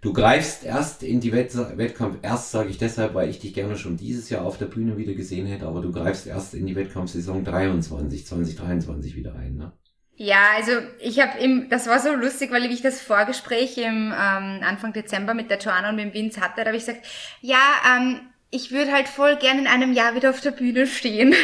[0.00, 3.76] Du greifst erst in die Wett Wettkampf, erst sage ich deshalb, weil ich dich gerne
[3.76, 6.74] schon dieses Jahr auf der Bühne wieder gesehen hätte, aber du greifst erst in die
[6.74, 9.72] Wettkampfsaison 23, 2023 wieder ein, ne?
[10.16, 14.60] Ja, also ich habe im, das war so lustig, weil ich das Vorgespräch im ähm,
[14.62, 17.06] Anfang Dezember mit der Joanna und mit dem Vince hatte, da habe ich gesagt,
[17.40, 17.60] ja,
[17.96, 18.20] ähm,
[18.54, 21.34] ich würde halt voll gern in einem Jahr wieder auf der Bühne stehen.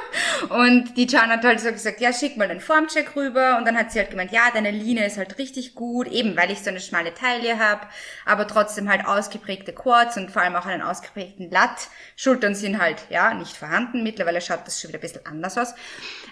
[0.50, 3.56] und die Joanna hat halt so gesagt, ja, schick mal den Formcheck rüber.
[3.56, 6.50] Und dann hat sie halt gemeint, ja, deine Linie ist halt richtig gut, eben weil
[6.50, 7.86] ich so eine schmale Taille habe,
[8.26, 11.88] aber trotzdem halt ausgeprägte Quads und vor allem auch einen ausgeprägten Latt.
[12.16, 14.02] Schultern sind halt, ja, nicht vorhanden.
[14.02, 15.74] Mittlerweile schaut das schon wieder ein bisschen anders aus.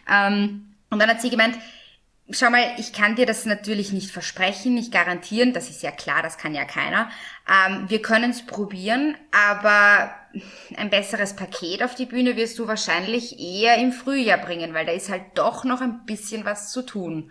[0.06, 1.56] Ähm, und dann hat sie gemeint,
[2.30, 6.24] Schau mal, ich kann dir das natürlich nicht versprechen, nicht garantieren, das ist ja klar,
[6.24, 7.08] das kann ja keiner.
[7.48, 10.12] Ähm, wir können es probieren, aber
[10.76, 14.92] ein besseres Paket auf die Bühne wirst du wahrscheinlich eher im Frühjahr bringen, weil da
[14.92, 17.30] ist halt doch noch ein bisschen was zu tun.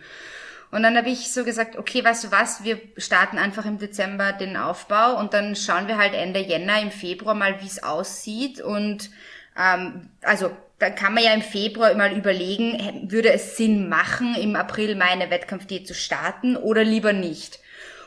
[0.72, 4.32] Und dann habe ich so gesagt, okay, weißt du was, wir starten einfach im Dezember
[4.32, 8.62] den Aufbau und dann schauen wir halt Ende Jänner, im Februar mal, wie es aussieht
[8.62, 9.10] und
[9.58, 14.56] ähm, also dann kann man ja im Februar mal überlegen, würde es Sinn machen, im
[14.56, 17.60] April meine Wettkampfdiät zu starten oder lieber nicht.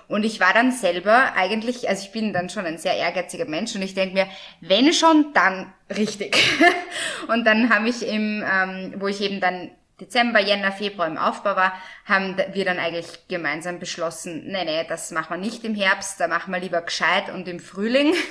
[0.08, 3.74] Und ich war dann selber eigentlich, also ich bin dann schon ein sehr ehrgeiziger Mensch
[3.74, 4.26] und ich denke mir,
[4.62, 6.42] wenn schon, dann richtig.
[7.28, 11.56] und dann habe ich im, ähm, wo ich eben dann Dezember, Jänner, Februar im Aufbau
[11.56, 16.20] war, haben wir dann eigentlich gemeinsam beschlossen, nee, nee, das machen wir nicht im Herbst,
[16.20, 18.14] da machen wir lieber gescheit und im Frühling.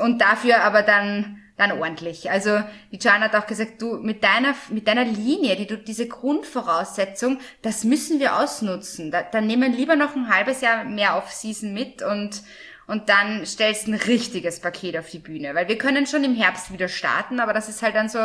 [0.00, 2.30] Und dafür aber dann dann ordentlich.
[2.30, 6.08] Also die Jan hat auch gesagt, du mit deiner mit deiner Linie, die du diese
[6.08, 9.10] Grundvoraussetzung, das müssen wir ausnutzen.
[9.10, 12.42] Da, dann nehmen lieber noch ein halbes Jahr mehr Off-Season mit und
[12.86, 16.72] und dann stellst ein richtiges Paket auf die Bühne, weil wir können schon im Herbst
[16.72, 18.18] wieder starten, aber das ist halt dann so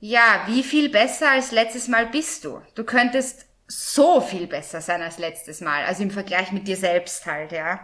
[0.00, 2.62] ja, wie viel besser als letztes Mal bist du?
[2.76, 5.84] Du könntest so viel besser sein als letztes Mal.
[5.84, 7.80] Also im Vergleich mit dir selbst halt, ja.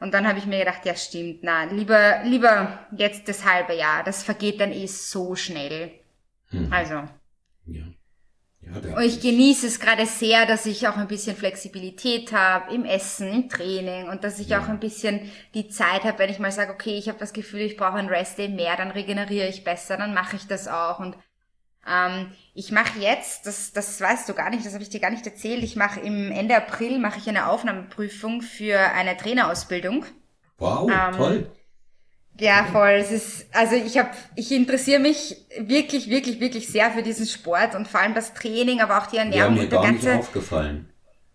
[0.00, 4.04] Und dann habe ich mir gedacht, ja stimmt, na, lieber, lieber jetzt das halbe Jahr.
[4.04, 5.92] Das vergeht dann eh so schnell.
[6.50, 6.72] Mhm.
[6.72, 6.94] Also.
[7.66, 7.84] Ja.
[8.66, 12.84] Ja, und ich genieße es gerade sehr, dass ich auch ein bisschen Flexibilität habe im
[12.84, 14.60] Essen, im Training und dass ich ja.
[14.60, 17.60] auch ein bisschen die Zeit habe, wenn ich mal sage, okay, ich habe das Gefühl,
[17.60, 20.98] ich brauche ein Rest-Day mehr, dann regeneriere ich besser, dann mache ich das auch.
[20.98, 21.16] Und
[21.90, 25.10] ähm, ich mache jetzt, das, das weißt du gar nicht, das habe ich dir gar
[25.10, 30.04] nicht erzählt, ich mache im Ende April mache ich eine Aufnahmeprüfung für eine Trainerausbildung.
[30.58, 31.50] Wow, ähm, toll.
[32.40, 32.90] Ja, voll.
[32.90, 37.74] Es ist, also ich habe, ich interessiere mich wirklich, wirklich, wirklich sehr für diesen Sport
[37.74, 39.56] und vor allem das Training, aber auch die Ernährung.
[39.56, 40.88] Ja, mir gar ganze, nicht aufgefallen.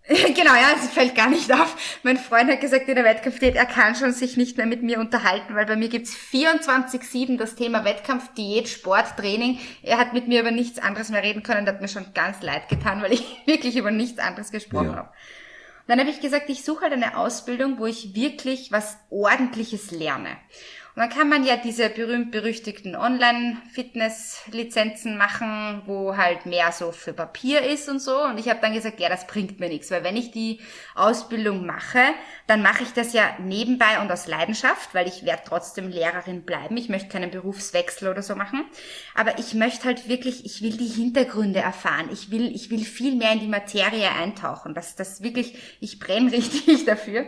[0.35, 1.99] genau, ja, es fällt gar nicht auf.
[2.01, 4.99] Mein Freund hat gesagt in der Wettkampfdiät, er kann schon sich nicht mehr mit mir
[4.99, 9.59] unterhalten, weil bei mir gibt's 24-7 das Thema Wettkampf, Diät, Sport, Training.
[9.83, 12.41] Er hat mit mir über nichts anderes mehr reden können, das hat mir schon ganz
[12.41, 14.95] leid getan, weil ich wirklich über nichts anderes gesprochen ja.
[14.95, 15.09] habe.
[15.85, 20.37] Dann habe ich gesagt, ich suche halt eine Ausbildung, wo ich wirklich was Ordentliches lerne.
[20.95, 27.61] Und dann kann man ja diese berühmt-berüchtigten Online-Fitness-Lizenzen machen, wo halt mehr so für Papier
[27.61, 28.23] ist und so.
[28.23, 30.59] Und ich habe dann gesagt, ja, das bringt mir nichts, weil wenn ich die
[30.95, 32.01] Ausbildung mache,
[32.47, 36.75] dann mache ich das ja nebenbei und aus Leidenschaft, weil ich werde trotzdem Lehrerin bleiben.
[36.75, 38.65] Ich möchte keinen Berufswechsel oder so machen.
[39.13, 42.09] Aber ich möchte halt wirklich, ich will die Hintergründe erfahren.
[42.11, 44.73] Ich will, ich will viel mehr in die Materie eintauchen.
[44.73, 47.27] Das, das wirklich, ich brenne richtig dafür.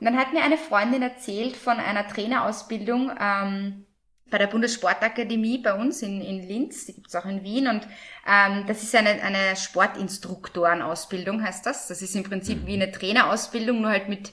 [0.00, 3.86] Und dann hat mir eine Freundin erzählt von einer Trainerausbildung ähm,
[4.30, 7.68] bei der Bundessportakademie bei uns in, in Linz, die gibt's auch in Wien.
[7.68, 7.86] Und
[8.26, 11.88] ähm, das ist eine, eine Sportinstruktorenausbildung, heißt das.
[11.88, 14.32] Das ist im Prinzip wie eine Trainerausbildung, nur halt mit,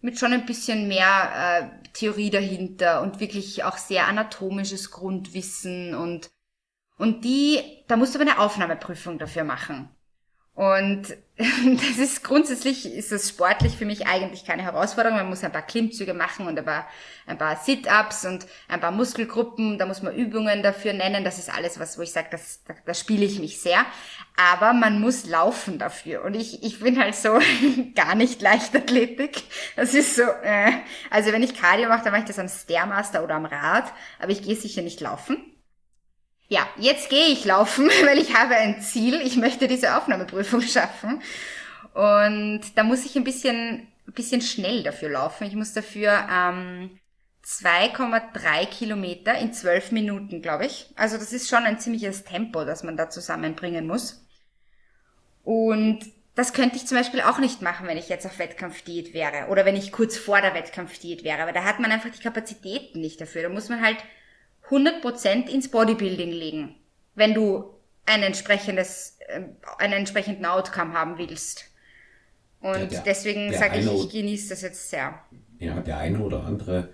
[0.00, 6.30] mit schon ein bisschen mehr äh, Theorie dahinter und wirklich auch sehr anatomisches Grundwissen und
[6.98, 9.88] und die, da musst du aber eine Aufnahmeprüfung dafür machen.
[10.58, 15.16] Und das ist grundsätzlich, ist das sportlich für mich eigentlich keine Herausforderung.
[15.16, 16.88] Man muss ein paar Klimmzüge machen und ein paar,
[17.28, 19.78] ein paar Sit-Ups und ein paar Muskelgruppen.
[19.78, 21.22] Da muss man Übungen dafür nennen.
[21.22, 23.86] Das ist alles, was, wo ich sage, das, da, da spiele ich mich sehr.
[24.36, 26.24] Aber man muss laufen dafür.
[26.24, 27.38] Und ich, ich bin halt so
[27.94, 29.44] gar nicht Leichtathletik.
[29.76, 30.72] Das ist so, äh,
[31.08, 33.92] also wenn ich Cardio mache, dann mache ich das am Stairmaster oder am Rad.
[34.18, 35.36] Aber ich gehe sicher nicht laufen.
[36.48, 39.20] Ja, jetzt gehe ich laufen, weil ich habe ein Ziel.
[39.22, 41.22] Ich möchte diese Aufnahmeprüfung schaffen.
[41.94, 45.46] Und da muss ich ein bisschen, ein bisschen schnell dafür laufen.
[45.46, 46.98] Ich muss dafür ähm,
[47.44, 50.90] 2,3 Kilometer in 12 Minuten, glaube ich.
[50.96, 54.24] Also das ist schon ein ziemliches Tempo, das man da zusammenbringen muss.
[55.44, 56.00] Und
[56.34, 59.64] das könnte ich zum Beispiel auch nicht machen, wenn ich jetzt auf Wettkampfdiät wäre oder
[59.64, 63.20] wenn ich kurz vor der Wettkampfdiät wäre, weil da hat man einfach die Kapazitäten nicht
[63.20, 63.42] dafür.
[63.42, 63.96] Da muss man halt
[64.70, 66.74] 100% ins Bodybuilding legen,
[67.14, 67.74] wenn du
[68.06, 69.42] ein entsprechendes, äh,
[69.78, 71.64] einen entsprechenden Outcome haben willst.
[72.60, 75.20] Und ja, der, deswegen sage ich, ich genieße das jetzt sehr.
[75.58, 76.88] Ja, der eine oder andere,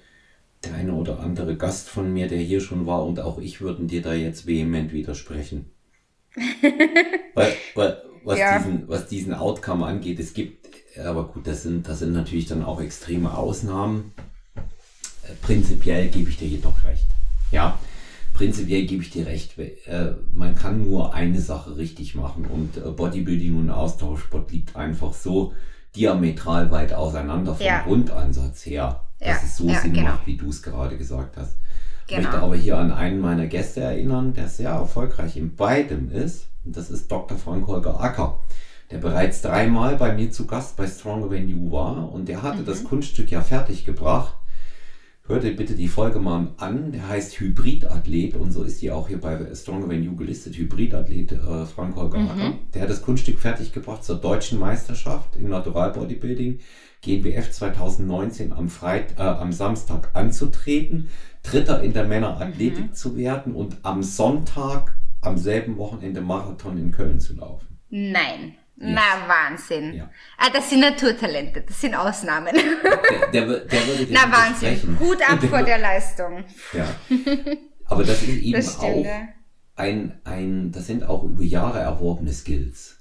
[0.64, 3.88] der eine oder andere Gast von mir, der hier schon war und auch ich würden
[3.88, 5.70] dir da jetzt vehement widersprechen.
[7.34, 8.58] weil, weil, was, ja.
[8.58, 10.66] diesen, was diesen Outcome angeht, es gibt,
[10.98, 14.12] aber gut, das sind, das sind natürlich dann auch extreme Ausnahmen.
[14.56, 17.06] Äh, prinzipiell gebe ich dir jedoch recht.
[17.54, 17.78] Ja,
[18.32, 19.56] prinzipiell gebe ich dir recht.
[19.58, 25.14] Äh, man kann nur eine Sache richtig machen und äh, Bodybuilding und Austauschsport liegt einfach
[25.14, 25.54] so
[25.94, 27.82] diametral weit auseinander vom ja.
[27.82, 29.40] Grundansatz her, dass ja.
[29.44, 30.10] es so ja, Sinn genau.
[30.10, 31.56] macht, wie du es gerade gesagt hast.
[32.08, 32.18] Genau.
[32.18, 36.48] Ich möchte aber hier an einen meiner Gäste erinnern, der sehr erfolgreich in beidem ist.
[36.64, 37.38] Und das ist Dr.
[37.38, 38.40] Frank Holger Acker,
[38.90, 42.12] der bereits dreimal bei mir zu Gast bei Stronger When You war.
[42.12, 42.66] Und der hatte mhm.
[42.66, 43.86] das Kunststück ja fertig
[45.26, 46.92] Hört ihr bitte die Folge mal an.
[46.92, 50.58] Der heißt Hybridathlet und so ist die auch hier bei Stronger Than You gelistet.
[50.58, 52.58] Hybridathlet äh, Frank Holger mhm.
[52.74, 56.58] Der hat das Kunststück fertiggebracht zur deutschen Meisterschaft im Natural Bodybuilding
[57.00, 61.08] GNBF 2019 am, Freit äh, am Samstag anzutreten,
[61.42, 62.92] Dritter in der Männerathletik mhm.
[62.92, 67.73] zu werden und am Sonntag am selben Wochenende Marathon in Köln zu laufen.
[67.96, 68.56] Nein.
[68.76, 69.94] Na, Wahnsinn.
[69.94, 70.10] Ja.
[70.36, 72.52] Ah, das sind Naturtalente, das sind Ausnahmen.
[72.52, 74.98] Der, der, der würde Na, Wahnsinn.
[74.98, 76.42] Hut ab der, vor der Leistung.
[76.72, 76.88] Ja.
[77.84, 79.06] Aber das ist eben das auch
[79.76, 82.98] ein, ein, das sind auch über Jahre erworbene Skills.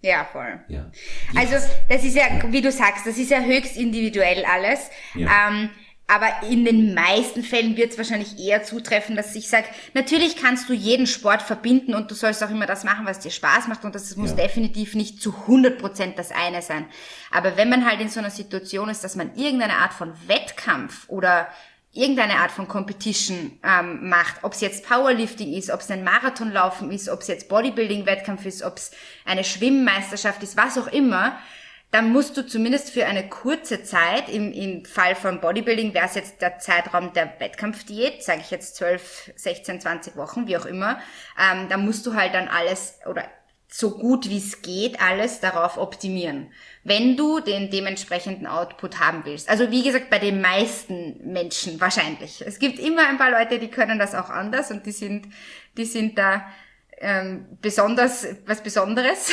[0.00, 0.58] Ja, voll.
[0.68, 0.90] Ja.
[1.36, 1.56] Also,
[1.90, 4.88] das ist ja, wie du sagst, das ist ja höchst individuell alles.
[5.14, 5.50] Ja.
[5.50, 5.68] Ähm,
[6.10, 10.68] aber in den meisten Fällen wird es wahrscheinlich eher zutreffen, dass ich sage, natürlich kannst
[10.68, 13.84] du jeden Sport verbinden und du sollst auch immer das machen, was dir Spaß macht
[13.84, 14.38] und das muss ja.
[14.38, 16.86] definitiv nicht zu 100 Prozent das eine sein.
[17.30, 21.08] Aber wenn man halt in so einer Situation ist, dass man irgendeine Art von Wettkampf
[21.08, 21.46] oder
[21.92, 26.90] irgendeine Art von Competition ähm, macht, ob es jetzt Powerlifting ist, ob es ein Marathonlaufen
[26.90, 28.90] ist, ob es jetzt Bodybuilding-Wettkampf ist, ob es
[29.24, 31.38] eine Schwimmmeisterschaft ist, was auch immer,
[31.90, 36.14] dann musst du zumindest für eine kurze Zeit, im, im Fall von Bodybuilding wäre es
[36.14, 41.00] jetzt der Zeitraum der Wettkampfdiät, sage ich jetzt 12, 16, 20 Wochen, wie auch immer,
[41.38, 43.24] ähm, da musst du halt dann alles oder
[43.72, 49.48] so gut wie es geht alles darauf optimieren, wenn du den dementsprechenden Output haben willst.
[49.48, 52.42] Also wie gesagt, bei den meisten Menschen wahrscheinlich.
[52.44, 55.28] Es gibt immer ein paar Leute, die können das auch anders und die sind,
[55.76, 56.44] die sind da
[57.00, 59.30] ähm, besonders was Besonderes.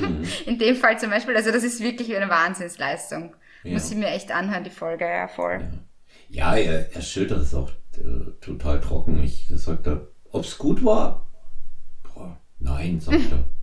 [0.00, 0.22] Mhm.
[0.46, 1.34] In dem Fall zum Beispiel.
[1.34, 3.34] Also das ist wirklich eine Wahnsinnsleistung.
[3.64, 3.72] Ja.
[3.72, 5.60] Muss ich mir echt anhören, die Folge, ja voll.
[6.28, 9.22] Ja, ja er, er schildert es auch äh, total trocken.
[9.22, 11.26] Ich sagt er, ob es gut war?
[12.02, 13.44] Boah, nein, sagt er.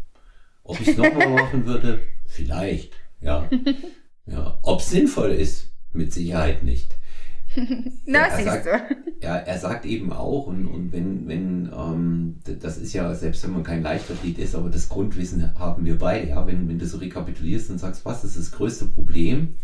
[0.66, 2.00] Ob ich es nochmal machen würde?
[2.26, 3.50] Vielleicht, ja.
[4.26, 4.58] ja.
[4.62, 5.74] Ob es sinnvoll ist?
[5.92, 6.96] Mit Sicherheit nicht.
[8.06, 8.68] Na, er, sagt,
[9.22, 13.54] Ja, er sagt eben auch, und, und wenn, wenn, ähm, das ist ja, selbst wenn
[13.54, 16.98] man kein Leichtathlet ist, aber das Grundwissen haben wir beide, ja, wenn, wenn du so
[16.98, 19.56] rekapitulierst und sagst, was ist das größte Problem,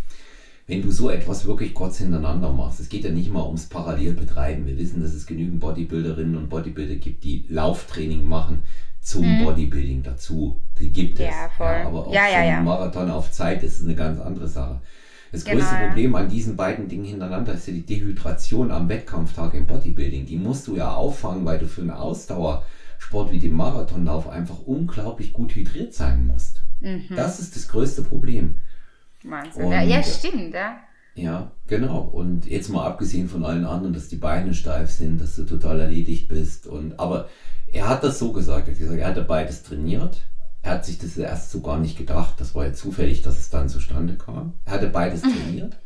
[0.70, 2.80] wenn du so etwas wirklich kurz hintereinander machst.
[2.80, 4.68] Es geht ja nicht mal ums Parallelbetreiben.
[4.68, 8.62] Wir wissen, dass es genügend Bodybuilderinnen und Bodybuilder gibt, die Lauftraining machen
[9.02, 9.46] zum hm.
[9.46, 10.62] Bodybuilding dazu.
[10.78, 11.26] Die gibt es.
[11.26, 11.66] Ja, voll.
[11.66, 12.62] Ja, aber auch ja, ja, ja.
[12.62, 14.82] Marathon auf Zeit ist eine ganz andere Sache.
[15.32, 19.54] Das genau, größte Problem an diesen beiden Dingen hintereinander ist ja die Dehydration am Wettkampftag
[19.54, 20.26] im Bodybuilding.
[20.26, 25.34] Die musst du ja auffangen, weil du für einen Ausdauersport wie den Marathonlauf einfach unglaublich
[25.34, 26.64] gut hydriert sein musst.
[26.80, 27.16] Mhm.
[27.16, 28.58] Das ist das größte Problem.
[29.24, 29.66] Wahnsinn.
[29.66, 30.80] Und, ja, stimmt, ja.
[31.16, 32.00] Ja, genau.
[32.00, 35.82] Und jetzt mal abgesehen von allen anderen, dass die Beine steif sind, dass du total
[35.82, 36.66] erledigt bist.
[36.66, 37.30] Und aber
[37.72, 40.22] er hat das so gesagt, er hat gesagt, er hatte beides trainiert.
[40.62, 42.36] Er hat sich das erst so gar nicht gedacht.
[42.38, 44.54] Das war ja zufällig, dass es dann zustande kam.
[44.66, 45.34] Er hatte beides mhm.
[45.34, 45.78] trainiert.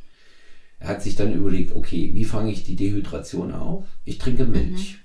[0.80, 3.86] Er hat sich dann überlegt, okay, wie fange ich die Dehydration auf?
[4.04, 4.98] Ich trinke Milch.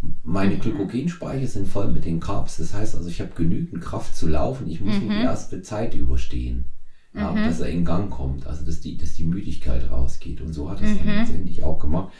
[0.00, 0.16] Mhm.
[0.22, 0.60] Meine mhm.
[0.60, 2.56] Glykogenspeicher sind voll mit den Carbs.
[2.56, 4.68] Das heißt also, ich habe genügend Kraft zu laufen.
[4.68, 5.06] Ich muss mhm.
[5.06, 6.64] nur die erste Zeit überstehen.
[7.12, 7.44] Ja, mhm.
[7.44, 10.40] dass er in Gang kommt, also dass die, dass die Müdigkeit rausgeht.
[10.40, 11.20] Und so hat er es dann mhm.
[11.20, 12.12] letztendlich auch gemacht.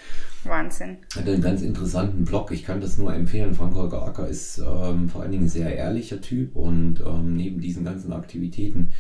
[0.42, 0.98] Wahnsinn.
[1.14, 2.50] Hat einen ganz interessanten Blog.
[2.50, 3.54] Ich kann das nur empfehlen.
[3.54, 7.60] Frank Holger Acker ist ähm, vor allen Dingen ein sehr ehrlicher Typ und ähm, neben
[7.60, 8.90] diesen ganzen Aktivitäten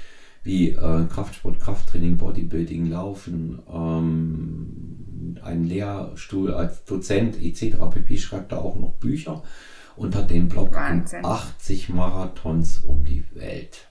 [0.42, 7.76] wie äh, Kraftsport, Krafttraining, Bodybuilding, Laufen, ähm, einen Lehrstuhl als Dozent etc.
[7.90, 8.16] pp.
[8.16, 9.42] schreibt er auch noch Bücher
[9.96, 13.88] und hat den Blog 80 Marathons um die Welt.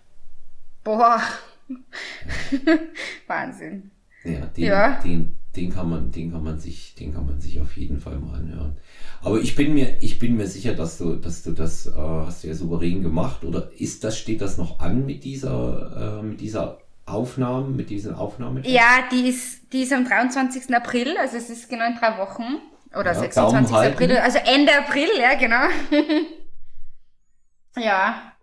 [0.84, 1.22] Boah.
[3.28, 3.92] Wahnsinn.
[4.24, 5.00] Ja, den, ja.
[5.02, 8.20] Den, den kann man, den kann man sich, den kann man sich auf jeden Fall
[8.20, 8.78] mal anhören.
[9.22, 12.44] Aber ich bin mir, ich bin mir sicher, dass du, dass du das äh, hast
[12.44, 13.44] du ja souverän gemacht.
[13.44, 18.14] Oder ist das, steht das noch an mit dieser, äh, mit dieser Aufnahme, mit diesen
[18.14, 18.64] Aufnahmen?
[18.66, 20.74] Ja, die ist, die ist am 23.
[20.76, 22.60] April, also es ist genau in drei Wochen.
[22.94, 23.76] Oder ja, 26.
[23.76, 25.68] April, also Ende April, ja, genau.
[27.78, 28.34] ja.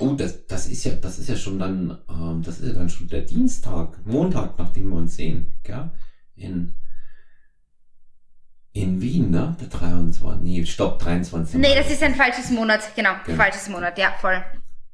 [0.00, 2.88] Oh, das, das ist ja, das ist ja schon dann, ähm, das ist ja dann
[2.88, 5.90] schon der Dienstag, Montag, nachdem wir uns sehen, gell?
[6.40, 6.72] in,
[8.72, 9.56] in Wien, ne?
[9.60, 10.42] Der 23.
[10.42, 11.60] Nee, stopp, 23.
[11.60, 13.10] Nee, das ist ein falsches Monat, genau.
[13.24, 13.36] genau.
[13.36, 14.42] Falsches Monat, ja, voll.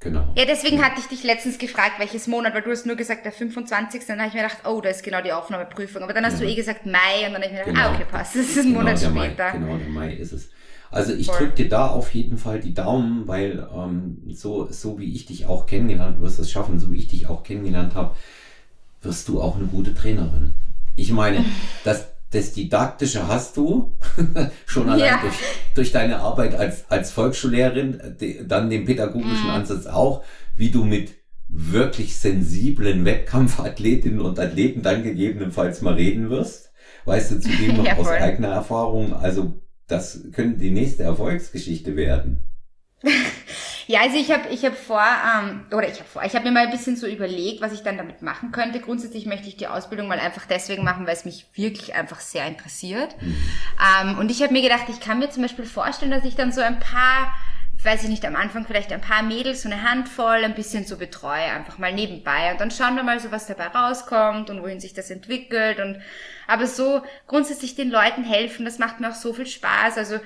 [0.01, 0.33] Genau.
[0.37, 3.33] Ja, deswegen hatte ich dich letztens gefragt, welches Monat, weil du hast nur gesagt, der
[3.33, 4.05] 25.
[4.07, 6.03] Dann habe ich mir gedacht, oh, da ist genau die Aufnahmeprüfung.
[6.03, 6.41] Aber dann hast ja.
[6.41, 7.89] du eh gesagt Mai und dann habe ich mir gedacht, genau.
[7.89, 9.13] ah, okay, passt, das ist ein genau Monat später.
[9.15, 10.51] Mai, genau, der Mai ist es.
[10.91, 15.15] Also ich drücke dir da auf jeden Fall die Daumen, weil ähm, so, so wie
[15.15, 18.15] ich dich auch kennengelernt, du wirst es schaffen, so wie ich dich auch kennengelernt habe,
[19.03, 20.55] wirst du auch eine gute Trainerin.
[20.95, 21.45] Ich meine,
[21.85, 23.93] das, das Didaktische hast du
[24.67, 25.21] schon allein ja.
[25.21, 25.37] durch,
[25.75, 29.51] durch deine Arbeit als, als Volksschullehrerin, die, dann den pädagogischen mhm.
[29.51, 30.25] Ansatz auch,
[30.57, 31.15] wie du mit
[31.49, 36.73] wirklich sensiblen Wettkampfathletinnen und Athleten dann gegebenenfalls mal reden wirst.
[37.05, 42.43] Weißt du zudem noch ja, aus eigener Erfahrung, also das könnte die nächste Erfolgsgeschichte werden.
[43.89, 46.51] Ja, also ich habe ich hab vor, ähm, oder ich habe vor, ich habe mir
[46.51, 48.81] mal ein bisschen so überlegt, was ich dann damit machen könnte.
[48.81, 52.47] Grundsätzlich möchte ich die Ausbildung mal einfach deswegen machen, weil es mich wirklich einfach sehr
[52.49, 53.15] interessiert.
[53.21, 53.37] Mhm.
[54.03, 56.51] Ähm, und ich habe mir gedacht, ich kann mir zum Beispiel vorstellen, dass ich dann
[56.51, 57.33] so ein paar,
[57.85, 60.97] weiß ich nicht, am Anfang vielleicht ein paar Mädels, so eine Handvoll, ein bisschen so
[60.97, 62.53] betreue, einfach mal nebenbei.
[62.53, 65.79] Und dann schauen wir mal so, was dabei rauskommt und wohin sich das entwickelt.
[65.79, 66.01] Und
[66.47, 69.99] aber so grundsätzlich den Leuten helfen, das macht mir auch so viel Spaß.
[69.99, 70.19] Also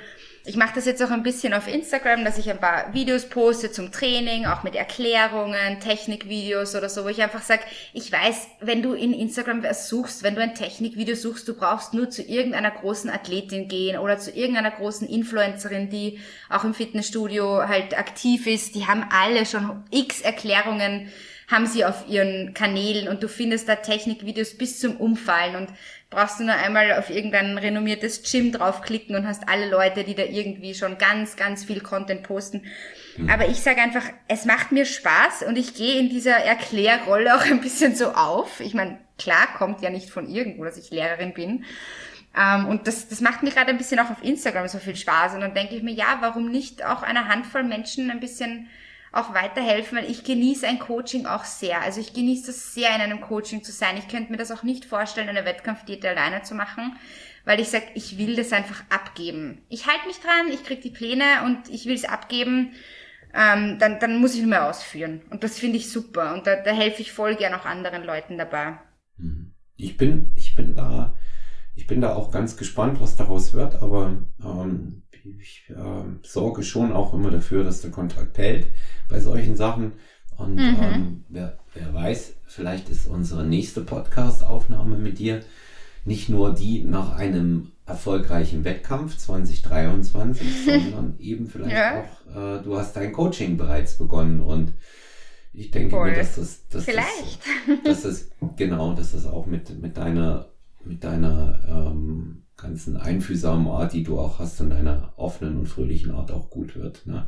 [0.44, 3.70] ich mache das jetzt auch ein bisschen auf Instagram, dass ich ein paar Videos poste
[3.70, 7.62] zum Training, auch mit Erklärungen, Technikvideos oder so, wo ich einfach sage,
[7.92, 11.92] ich weiß, wenn du in Instagram was suchst, wenn du ein Technikvideo suchst, du brauchst
[11.92, 17.68] nur zu irgendeiner großen Athletin gehen oder zu irgendeiner großen Influencerin, die auch im Fitnessstudio
[17.68, 18.74] halt aktiv ist.
[18.74, 21.10] Die haben alle schon x Erklärungen
[21.50, 25.68] haben sie auf ihren Kanälen und du findest da Technikvideos bis zum Umfallen und
[26.10, 30.24] brauchst du nur einmal auf irgendein renommiertes Gym draufklicken und hast alle Leute, die da
[30.24, 32.62] irgendwie schon ganz, ganz viel Content posten.
[33.16, 33.30] Mhm.
[33.30, 37.44] Aber ich sage einfach, es macht mir Spaß und ich gehe in dieser Erklärrolle auch
[37.44, 38.58] ein bisschen so auf.
[38.58, 41.64] Ich meine, klar kommt ja nicht von irgendwo, dass ich Lehrerin bin.
[42.36, 45.34] Ähm, und das, das macht mir gerade ein bisschen auch auf Instagram so viel Spaß.
[45.34, 48.68] Und dann denke ich mir, ja, warum nicht auch einer Handvoll Menschen ein bisschen
[49.12, 51.82] auch weiterhelfen, weil ich genieße ein Coaching auch sehr.
[51.82, 53.96] Also ich genieße es sehr, in einem Coaching zu sein.
[53.96, 56.96] Ich könnte mir das auch nicht vorstellen, eine Wettkampfdiät alleine zu machen,
[57.44, 59.62] weil ich sage, ich will das einfach abgeben.
[59.68, 62.72] Ich halte mich dran, ich kriege die Pläne und ich will es abgeben.
[63.32, 65.22] Ähm, dann, dann muss ich nur mehr ausführen.
[65.30, 66.34] Und das finde ich super.
[66.34, 68.78] Und da, da helfe ich voll gern auch anderen Leuten dabei.
[69.16, 69.54] Mhm.
[69.76, 71.16] Ich bin, ich bin da,
[71.74, 75.02] ich bin da auch ganz gespannt, was daraus wird, aber ähm,
[75.40, 78.66] ich äh, sorge schon auch immer dafür, dass der Kontakt hält
[79.08, 79.92] bei solchen Sachen.
[80.36, 80.76] Und mhm.
[80.80, 85.42] ähm, wer, wer weiß, vielleicht ist unsere nächste Podcast-Aufnahme mit dir
[86.04, 92.02] nicht nur die nach einem erfolgreichen Wettkampf 2023, sondern eben vielleicht ja.
[92.02, 94.72] auch, äh, du hast dein Coaching bereits begonnen und
[95.52, 96.10] ich denke Voll.
[96.10, 97.40] mir, dass das, dass vielleicht.
[97.84, 100.48] Das, dass das, genau, dass das auch mit, mit deiner,
[100.84, 106.12] mit deiner ähm, ganzen einfühlsamen Art, die du auch hast, und deiner offenen und fröhlichen
[106.12, 107.06] Art auch gut wird.
[107.06, 107.26] Ne?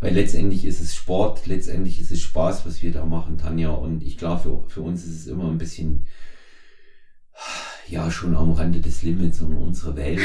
[0.00, 3.70] Weil letztendlich ist es Sport, letztendlich ist es Spaß, was wir da machen, Tanja.
[3.70, 6.06] Und ich glaube, für, für uns ist es immer ein bisschen,
[7.88, 10.20] ja, schon am Rande des Limits und unserer Welt.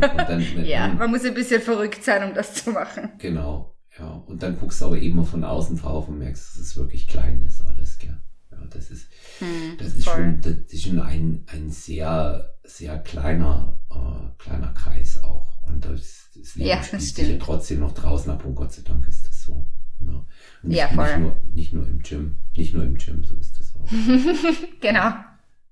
[0.00, 3.12] Dann, ja, man muss ein bisschen verrückt sein, um das zu machen.
[3.18, 3.76] Genau.
[3.98, 7.06] Ja, und dann guckst du aber eben von außen drauf und merkst, dass es wirklich
[7.06, 8.20] klein ist alles, gell?
[8.60, 13.80] Ja, das ist, hm, das ist schon, das ist schon ein, ein sehr, sehr kleiner,
[13.90, 15.62] äh, kleiner Kreis auch.
[15.62, 18.82] Und das, das Leben ja, spielt sich ja trotzdem noch draußen ab und Gott sei
[18.82, 19.66] Dank ist das so.
[20.00, 20.24] Ne?
[20.62, 21.06] Und nicht, ja, voll.
[21.06, 23.88] Nicht nur, nicht nur im Gym, nicht nur im Gym, so ist das auch.
[24.80, 25.14] genau.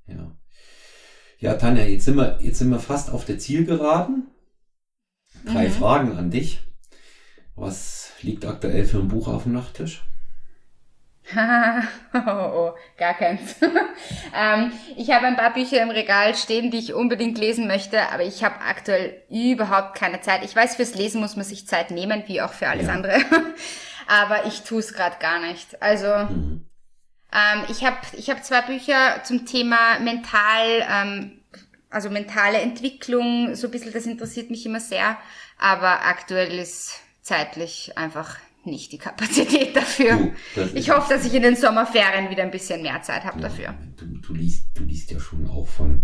[0.06, 0.36] Ja.
[1.38, 4.28] Ja, Tanja, jetzt sind wir, jetzt sind wir fast auf der Zielgeraden.
[5.44, 5.72] Drei mhm.
[5.72, 6.60] Fragen an dich.
[7.54, 10.04] Was liegt aktuell für ein Buch auf dem Nachttisch?
[12.14, 13.56] oh, oh, gar keins.
[14.36, 18.24] ähm, ich habe ein paar Bücher im Regal stehen, die ich unbedingt lesen möchte, aber
[18.24, 20.44] ich habe aktuell überhaupt keine Zeit.
[20.44, 22.94] Ich weiß, fürs Lesen muss man sich Zeit nehmen, wie auch für alles ja.
[22.94, 23.18] andere.
[24.06, 25.80] aber ich tue es gerade gar nicht.
[25.80, 26.66] Also mhm.
[27.32, 31.42] ähm, ich habe ich hab zwei Bücher zum Thema mental, ähm,
[31.88, 33.54] also mentale Entwicklung.
[33.54, 35.16] So ein bisschen, das interessiert mich immer sehr.
[35.58, 38.36] Aber aktuell ist zeitlich einfach
[38.66, 40.32] nicht die Kapazität dafür.
[40.54, 43.48] Du, ich hoffe, dass ich in den Sommerferien wieder ein bisschen mehr Zeit habe ja,
[43.48, 43.74] dafür.
[43.96, 46.02] Du, du, liest, du liest ja schon auch von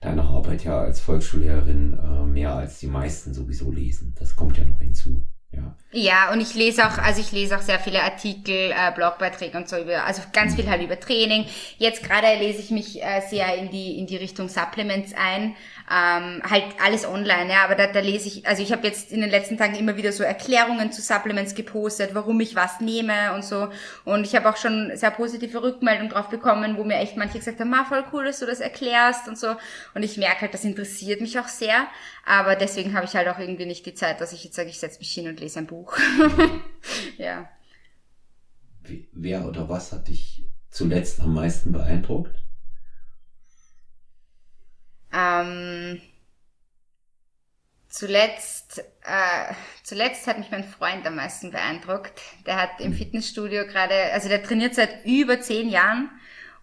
[0.00, 4.14] deiner Arbeit ja als Volksschullehrerin äh, mehr als die meisten sowieso lesen.
[4.18, 5.26] Das kommt ja noch hinzu.
[5.50, 5.74] Ja.
[5.92, 9.66] ja, und ich lese auch, also ich lese auch sehr viele Artikel, äh, Blogbeiträge und
[9.66, 11.46] so über, also ganz viel halt über Training.
[11.78, 15.56] Jetzt gerade lese ich mich äh, sehr in die in die Richtung Supplements ein,
[15.90, 19.20] ähm, halt alles online, ja, aber da, da lese ich, also ich habe jetzt in
[19.22, 23.42] den letzten Tagen immer wieder so Erklärungen zu Supplements gepostet, warum ich was nehme und
[23.42, 23.68] so.
[24.04, 27.60] Und ich habe auch schon sehr positive Rückmeldungen drauf bekommen, wo mir echt manche gesagt
[27.60, 29.56] haben, ma, voll cool, dass du das erklärst und so.
[29.94, 31.86] Und ich merke halt, das interessiert mich auch sehr.
[32.26, 34.78] Aber deswegen habe ich halt auch irgendwie nicht die Zeit, dass ich jetzt sage, ich
[34.78, 35.96] setze mich hin und lese ein Buch.
[37.16, 37.48] ja.
[39.12, 42.42] Wer oder was hat dich zuletzt am meisten beeindruckt?
[45.18, 46.00] Ähm,
[47.88, 52.12] zuletzt, äh, zuletzt hat mich mein Freund am meisten beeindruckt.
[52.46, 56.10] Der hat im Fitnessstudio gerade, also der trainiert seit über zehn Jahren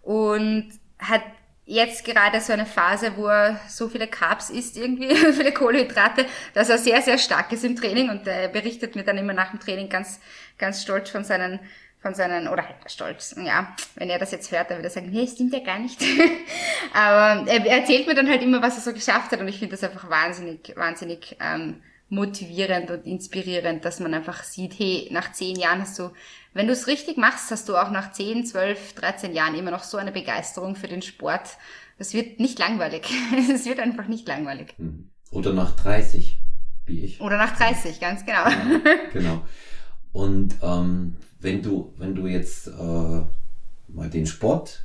[0.02, 1.22] und hat
[1.66, 6.70] jetzt gerade so eine Phase, wo er so viele Carbs isst irgendwie, viele Kohlenhydrate, dass
[6.70, 9.60] er sehr, sehr stark ist im Training und er berichtet mir dann immer nach dem
[9.60, 10.20] Training ganz,
[10.58, 11.58] ganz stolz von seinen
[12.06, 15.10] von seinen, oder halt stolz, ja, wenn er das jetzt hört, dann würde er sagen,
[15.10, 16.00] nee, stimmt ja gar nicht.
[16.94, 19.76] Aber er erzählt mir dann halt immer, was er so geschafft hat und ich finde
[19.76, 25.56] das einfach wahnsinnig, wahnsinnig ähm, motivierend und inspirierend, dass man einfach sieht, hey, nach zehn
[25.56, 26.12] Jahren hast du,
[26.54, 29.82] wenn du es richtig machst, hast du auch nach zehn, zwölf, dreizehn Jahren immer noch
[29.82, 31.56] so eine Begeisterung für den Sport.
[31.98, 33.02] Das wird nicht langweilig.
[33.52, 34.74] Es wird einfach nicht langweilig.
[34.78, 35.10] Hm.
[35.32, 36.38] Oder nach 30,
[36.84, 37.20] wie ich.
[37.20, 38.48] Oder nach 30, ganz genau.
[38.48, 38.80] Ja,
[39.12, 39.42] genau.
[40.12, 41.16] Und ähm,
[41.46, 44.84] wenn du, wenn du jetzt äh, mal den Sport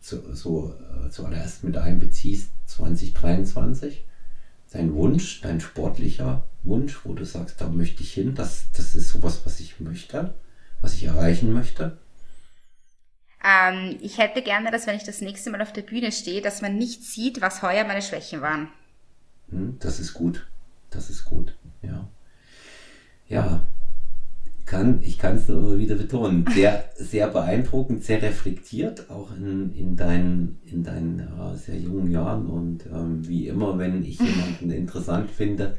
[0.00, 4.06] zu, so äh, zuallererst mit einbeziehst, 2023,
[4.70, 9.08] dein Wunsch, dein sportlicher Wunsch, wo du sagst, da möchte ich hin, das, das ist
[9.08, 10.32] sowas, was ich möchte,
[10.80, 11.98] was ich erreichen möchte?
[13.44, 16.62] Ähm, ich hätte gerne, dass wenn ich das nächste Mal auf der Bühne stehe, dass
[16.62, 18.68] man nicht sieht, was heuer meine Schwächen waren.
[19.50, 20.46] Hm, das ist gut.
[20.90, 22.06] Das ist gut, ja.
[23.28, 23.66] Ja,
[24.66, 26.44] kann ich kann es nur immer wieder betonen.
[26.52, 32.46] Sehr, sehr beeindruckend, sehr reflektiert, auch in, in deinen, in deinen ja, sehr jungen Jahren.
[32.46, 35.76] Und ähm, wie immer, wenn ich jemanden interessant finde,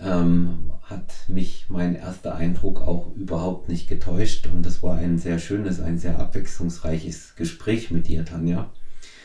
[0.00, 4.46] ähm, hat mich mein erster Eindruck auch überhaupt nicht getäuscht.
[4.46, 8.70] Und das war ein sehr schönes, ein sehr abwechslungsreiches Gespräch mit dir, Tanja.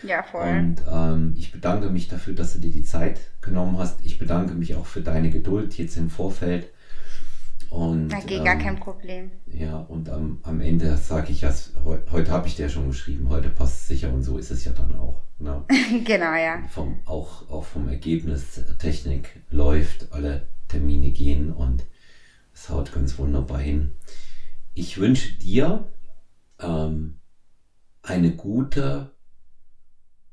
[0.01, 0.47] Ja, voll.
[0.47, 4.03] Und ähm, ich bedanke mich dafür, dass du dir die Zeit genommen hast.
[4.03, 6.67] Ich bedanke mich auch für deine Geduld jetzt im Vorfeld.
[7.76, 9.31] Und, okay, ähm, gar kein Problem.
[9.47, 11.53] Ja, und am, am Ende sage ich ja,
[11.84, 14.64] heute, heute habe ich dir schon geschrieben, heute passt es sicher und so ist es
[14.64, 15.19] ja dann auch.
[15.39, 15.61] Ne?
[16.06, 16.64] genau, ja.
[16.69, 21.84] Vom, auch, auch vom Ergebnis Technik läuft, alle Termine gehen und
[22.53, 23.91] es haut ganz wunderbar hin.
[24.73, 25.85] Ich wünsche dir
[26.61, 27.19] ähm,
[28.03, 29.11] eine gute,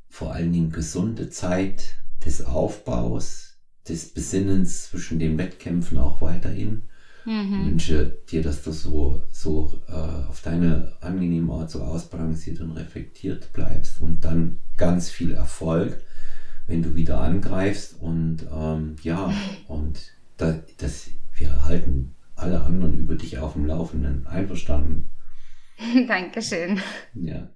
[0.09, 3.59] vor allen Dingen gesunde Zeit des Aufbaus,
[3.89, 6.83] des Besinnens zwischen den Wettkämpfen auch weiterhin.
[7.25, 7.67] Mhm.
[7.67, 13.53] wünsche dir, dass du so, so äh, auf deine angenehme Art so ausbalanciert und reflektiert
[13.53, 16.03] bleibst und dann ganz viel Erfolg,
[16.67, 19.33] wenn du wieder angreifst und ähm, ja,
[19.69, 24.27] und da, das, wir halten alle anderen über dich auf dem Laufenden.
[24.27, 25.09] Einverstanden?
[26.09, 26.81] Dankeschön.
[27.15, 27.49] Ja,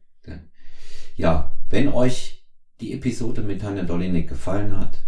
[1.16, 2.44] ja, wenn euch
[2.80, 5.02] die Episode mit Tanja Dolinek gefallen hat,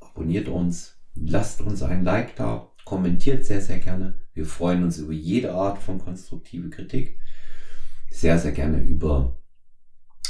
[0.00, 4.14] abonniert uns, lasst uns ein Like da, kommentiert sehr, sehr gerne.
[4.32, 7.20] Wir freuen uns über jede Art von konstruktive Kritik.
[8.10, 9.36] Sehr, sehr gerne über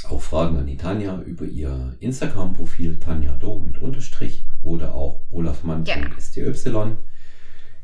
[0.09, 6.51] auch Fragen an die Tanja über ihr Instagram-Profil Tanja Do mit Unterstrich oder auch olafmann.sty.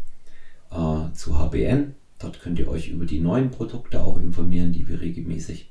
[0.70, 1.94] äh, zu HBN.
[2.18, 5.70] Dort könnt ihr euch über die neuen Produkte auch informieren, die wir regelmäßig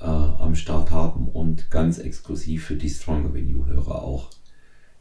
[0.00, 4.30] äh, am Start haben und ganz exklusiv für die Stronger Venue-Hörer auch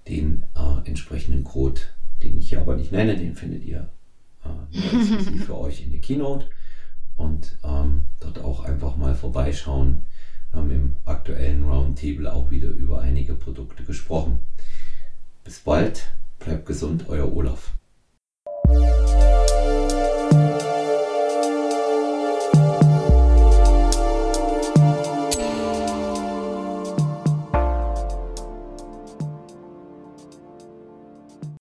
[0.07, 1.81] den äh, entsprechenden Code,
[2.23, 3.89] den ich hier aber nicht nenne, den findet ihr
[4.43, 6.47] äh, exklusiv für euch in der Keynote
[7.15, 10.03] und ähm, dort auch einfach mal vorbeischauen.
[10.51, 14.39] Wir haben im aktuellen Roundtable auch wieder über einige Produkte gesprochen.
[15.43, 17.73] Bis bald, bleibt gesund, euer Olaf.